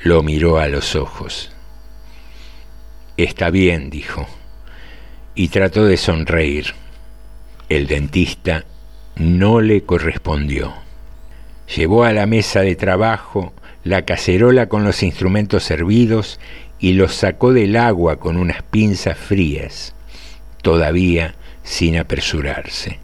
lo 0.02 0.24
miró 0.24 0.58
a 0.58 0.68
los 0.70 0.96
ojos. 0.96 1.52
Está 3.16 3.52
bien, 3.52 3.92
dijo, 3.92 4.26
y 5.36 5.50
trató 5.50 5.86
de 5.86 5.98
sonreír. 5.98 6.74
El 7.74 7.88
dentista 7.88 8.66
no 9.16 9.60
le 9.60 9.82
correspondió. 9.82 10.76
Llevó 11.76 12.04
a 12.04 12.14
la 12.14 12.28
mesa 12.28 12.62
de 12.62 12.76
trabajo 12.76 13.52
la 13.84 14.06
cacerola 14.06 14.70
con 14.70 14.84
los 14.84 15.02
instrumentos 15.02 15.64
servidos 15.64 16.40
y 16.78 16.94
los 16.94 17.16
sacó 17.16 17.52
del 17.52 17.76
agua 17.76 18.18
con 18.20 18.38
unas 18.38 18.62
pinzas 18.62 19.18
frías, 19.18 19.96
todavía 20.62 21.34
sin 21.64 21.98
apresurarse. 21.98 23.00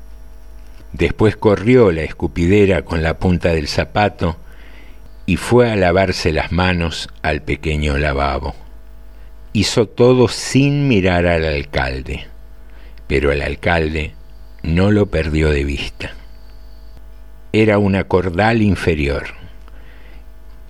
Después 0.93 1.35
corrió 1.35 1.91
la 1.91 2.03
escupidera 2.03 2.83
con 2.85 3.01
la 3.01 3.17
punta 3.17 3.49
del 3.55 3.67
zapato 3.67 4.37
y 5.25 5.37
fue 5.37 5.71
a 5.71 5.75
lavarse 5.77 6.31
las 6.31 6.51
manos 6.51 7.09
al 7.23 7.41
pequeño 7.41 7.97
lavabo. 7.97 8.53
Hizo 9.51 9.87
todo 9.87 10.27
sin 10.27 10.87
mirar 10.87 11.25
al 11.25 11.43
alcalde, 11.43 12.27
pero 13.07 13.31
el 13.31 13.41
alcalde 13.41 14.13
no 14.63 14.91
lo 14.91 15.07
perdió 15.07 15.49
de 15.49 15.63
vista. 15.63 16.13
Era 17.51 17.77
una 17.77 18.03
cordal 18.03 18.61
inferior. 18.61 19.27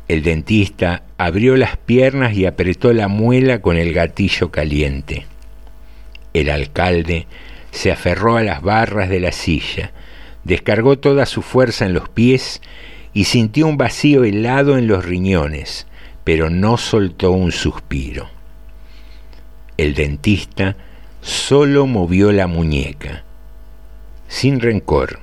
El 0.08 0.24
dentista 0.24 1.04
abrió 1.18 1.56
las 1.56 1.78
piernas 1.78 2.34
y 2.34 2.46
apretó 2.46 2.94
la 2.94 3.08
muela 3.08 3.62
con 3.62 3.78
el 3.78 3.94
gatillo 3.94 4.50
caliente. 4.50 5.26
El 6.34 6.50
alcalde 6.50 7.28
se 7.72 7.92
aferró 7.92 8.38
a 8.38 8.44
las 8.44 8.62
barras 8.62 9.10
de 9.10 9.20
la 9.20 9.32
silla, 9.32 9.92
descargó 10.44 10.98
toda 10.98 11.26
su 11.26 11.42
fuerza 11.42 11.86
en 11.86 11.94
los 11.94 12.10
pies 12.10 12.62
y 13.14 13.26
sintió 13.26 13.68
un 13.68 13.78
vacío 13.78 14.24
helado 14.24 14.78
en 14.78 14.88
los 14.88 15.06
riñones, 15.06 15.86
pero 16.24 16.50
no 16.50 16.78
soltó 16.78 17.32
un 17.32 17.52
suspiro. 17.52 18.30
El 19.78 19.94
dentista 19.94 20.76
solo 21.22 21.86
movió 21.86 22.32
la 22.32 22.48
muñeca, 22.48 23.24
sin 24.30 24.62
rencor, 24.62 25.20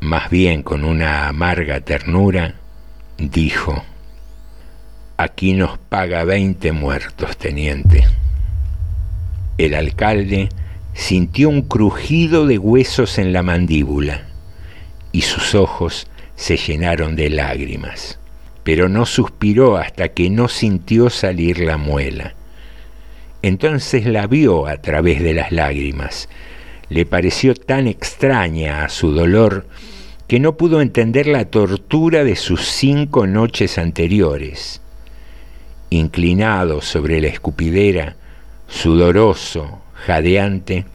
más 0.00 0.30
bien 0.30 0.62
con 0.62 0.84
una 0.84 1.26
amarga 1.26 1.80
ternura, 1.80 2.54
dijo, 3.18 3.82
Aquí 5.16 5.54
nos 5.54 5.78
paga 5.78 6.24
veinte 6.24 6.70
muertos, 6.72 7.36
teniente. 7.36 8.04
El 9.58 9.74
alcalde 9.74 10.50
sintió 10.92 11.48
un 11.48 11.62
crujido 11.62 12.46
de 12.46 12.58
huesos 12.58 13.18
en 13.18 13.32
la 13.32 13.42
mandíbula 13.42 14.26
y 15.10 15.22
sus 15.22 15.54
ojos 15.54 16.06
se 16.36 16.56
llenaron 16.56 17.16
de 17.16 17.30
lágrimas, 17.30 18.18
pero 18.62 18.88
no 18.88 19.06
suspiró 19.06 19.76
hasta 19.76 20.08
que 20.08 20.28
no 20.28 20.48
sintió 20.48 21.08
salir 21.08 21.60
la 21.60 21.78
muela. 21.78 22.34
Entonces 23.40 24.04
la 24.04 24.26
vio 24.26 24.66
a 24.66 24.82
través 24.82 25.22
de 25.22 25.32
las 25.32 25.50
lágrimas. 25.50 26.28
Le 26.88 27.06
pareció 27.06 27.54
tan 27.54 27.86
extraña 27.86 28.84
a 28.84 28.88
su 28.88 29.12
dolor 29.12 29.66
que 30.26 30.40
no 30.40 30.56
pudo 30.56 30.80
entender 30.80 31.26
la 31.26 31.44
tortura 31.46 32.24
de 32.24 32.36
sus 32.36 32.66
cinco 32.66 33.26
noches 33.26 33.78
anteriores. 33.78 34.80
Inclinado 35.90 36.80
sobre 36.80 37.20
la 37.20 37.28
escupidera, 37.28 38.16
sudoroso, 38.68 39.80
jadeante, 40.06 40.86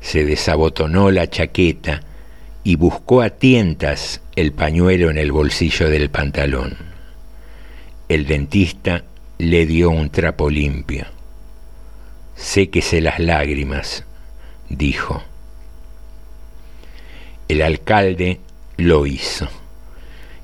se 0.00 0.24
desabotonó 0.24 1.10
la 1.10 1.28
chaqueta 1.28 2.02
y 2.64 2.76
buscó 2.76 3.22
a 3.22 3.30
tientas 3.30 4.20
el 4.36 4.52
pañuelo 4.52 5.10
en 5.10 5.18
el 5.18 5.32
bolsillo 5.32 5.88
del 5.88 6.10
pantalón. 6.10 6.76
El 8.08 8.26
dentista 8.26 9.04
le 9.38 9.66
dio 9.66 9.90
un 9.90 10.10
trapo 10.10 10.50
limpio. 10.50 11.06
Séquese 12.34 13.00
las 13.00 13.18
lágrimas, 13.18 14.04
dijo. 14.70 15.22
El 17.48 17.60
alcalde 17.60 18.40
lo 18.78 19.04
hizo. 19.06 19.48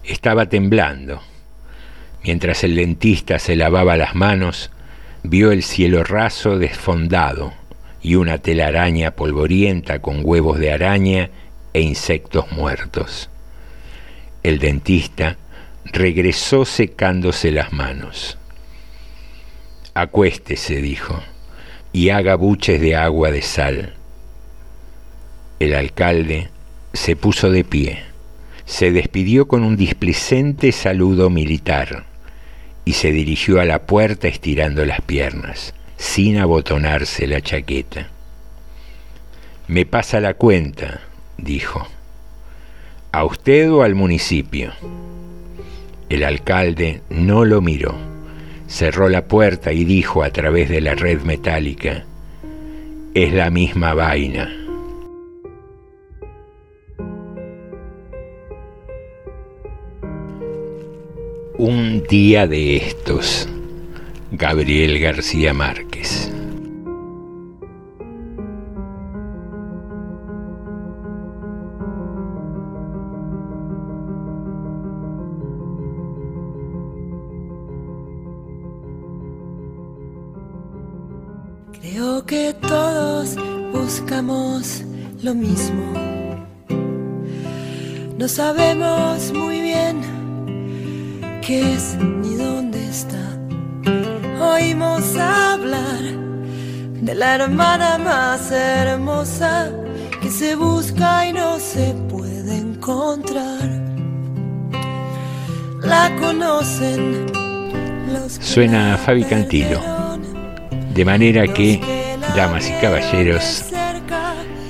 Estaba 0.04 0.48
temblando. 0.48 1.22
Mientras 2.22 2.64
el 2.64 2.74
dentista 2.74 3.38
se 3.38 3.56
lavaba 3.56 3.96
las 3.96 4.14
manos, 4.14 4.70
vio 5.22 5.52
el 5.52 5.62
cielo 5.62 6.04
raso 6.04 6.58
desfondado 6.58 7.54
y 8.02 8.16
una 8.16 8.38
telaraña 8.38 9.12
polvorienta 9.12 10.00
con 10.00 10.20
huevos 10.22 10.58
de 10.58 10.72
araña 10.72 11.30
e 11.72 11.80
insectos 11.80 12.50
muertos. 12.52 13.30
El 14.42 14.58
dentista 14.58 15.36
regresó 15.84 16.64
secándose 16.64 17.50
las 17.50 17.72
manos. 17.72 18.38
Acuéstese, 19.94 20.76
dijo, 20.76 21.22
y 21.92 22.10
haga 22.10 22.34
buches 22.34 22.80
de 22.80 22.96
agua 22.96 23.30
de 23.30 23.42
sal. 23.42 23.94
El 25.58 25.74
alcalde 25.74 26.50
se 26.92 27.16
puso 27.16 27.50
de 27.50 27.64
pie, 27.64 28.02
se 28.66 28.92
despidió 28.92 29.48
con 29.48 29.62
un 29.62 29.76
displicente 29.76 30.70
saludo 30.70 31.30
militar 31.30 32.04
y 32.84 32.92
se 32.92 33.10
dirigió 33.10 33.58
a 33.58 33.64
la 33.64 33.86
puerta 33.86 34.28
estirando 34.28 34.84
las 34.84 35.00
piernas, 35.00 35.72
sin 35.96 36.36
abotonarse 36.36 37.26
la 37.26 37.40
chaqueta. 37.40 38.08
Me 39.66 39.86
pasa 39.86 40.20
la 40.20 40.34
cuenta, 40.34 41.00
dijo. 41.38 41.88
¿A 43.12 43.24
usted 43.24 43.72
o 43.72 43.82
al 43.82 43.94
municipio? 43.94 44.72
El 46.10 46.22
alcalde 46.22 47.00
no 47.08 47.46
lo 47.46 47.62
miró. 47.62 47.94
Cerró 48.68 49.08
la 49.08 49.24
puerta 49.24 49.72
y 49.72 49.84
dijo 49.84 50.22
a 50.22 50.28
través 50.30 50.68
de 50.68 50.82
la 50.82 50.94
red 50.94 51.22
metálica, 51.22 52.04
es 53.14 53.32
la 53.32 53.48
misma 53.48 53.94
vaina. 53.94 54.65
Un 61.58 62.02
día 62.06 62.46
de 62.46 62.76
estos, 62.76 63.48
Gabriel 64.30 64.98
García 64.98 65.54
Márquez. 65.54 66.30
Hermana 97.36 97.98
más 97.98 98.50
hermosa 98.50 99.70
que 100.22 100.30
se 100.30 100.56
busca 100.56 101.26
y 101.28 101.32
no 101.34 101.58
se 101.58 101.94
puede 102.08 102.56
encontrar. 102.56 103.68
La 105.82 106.16
conocen 106.18 107.26
los 108.12 108.32
Suena 108.40 108.96
Fabi 108.96 109.24
Cantilo. 109.24 109.80
De 110.94 111.04
manera 111.04 111.46
que, 111.46 111.78
damas 112.34 112.70
y 112.70 112.72
caballeros, 112.80 113.66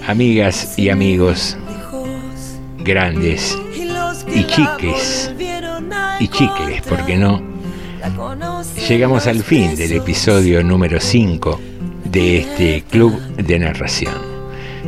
amigas 0.08 0.76
y 0.76 0.90
amigos, 0.90 1.56
grandes 2.78 3.56
y 4.34 4.44
chiques, 4.44 5.32
y 6.18 6.28
chiques, 6.28 6.82
porque 6.88 7.16
no? 7.16 7.40
Llegamos 8.88 9.28
al 9.28 9.42
fin 9.44 9.76
del 9.76 9.92
episodio 9.92 10.64
número 10.64 10.98
5 11.00 11.75
de 12.10 12.38
este 12.38 12.84
club 12.90 13.18
de 13.36 13.58
narración. 13.58 14.14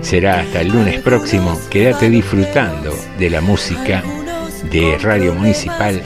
Será 0.00 0.40
hasta 0.40 0.60
el 0.60 0.68
lunes 0.68 1.00
próximo. 1.00 1.58
Quédate 1.70 2.08
disfrutando 2.08 2.94
de 3.18 3.30
la 3.30 3.40
música 3.40 4.02
de 4.70 4.96
Radio 4.98 5.34
Municipal 5.34 6.00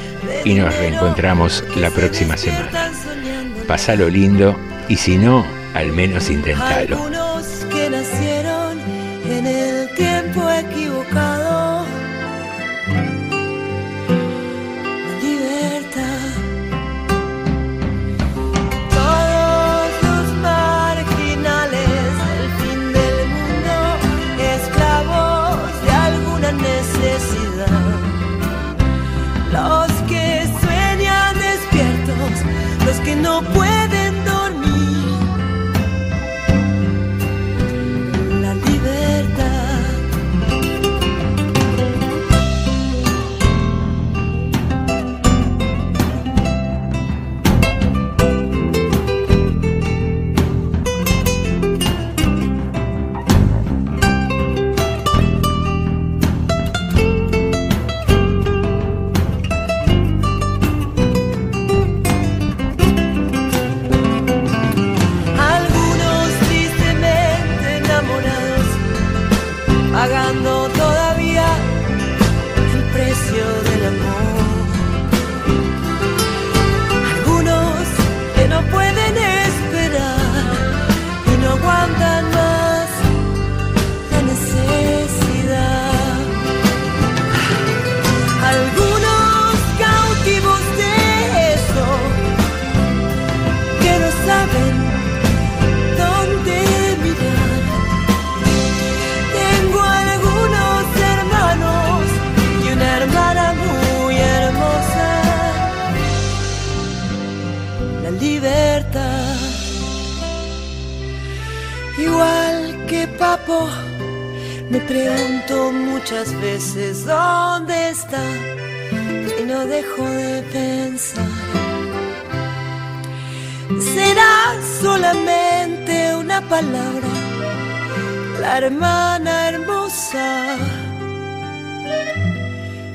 y 0.45 0.55
nos 0.55 0.75
reencontramos 0.77 1.65
la 1.77 1.91
próxima 1.91 2.37
semana. 2.37 2.91
Pasalo 3.67 4.09
lindo 4.09 4.57
y 4.89 4.97
si 4.97 5.17
no, 5.17 5.47
al 5.75 5.93
menos 5.93 6.31
intentalo. 6.31 7.22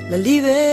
La 0.09 0.17
libertad. 0.17 0.66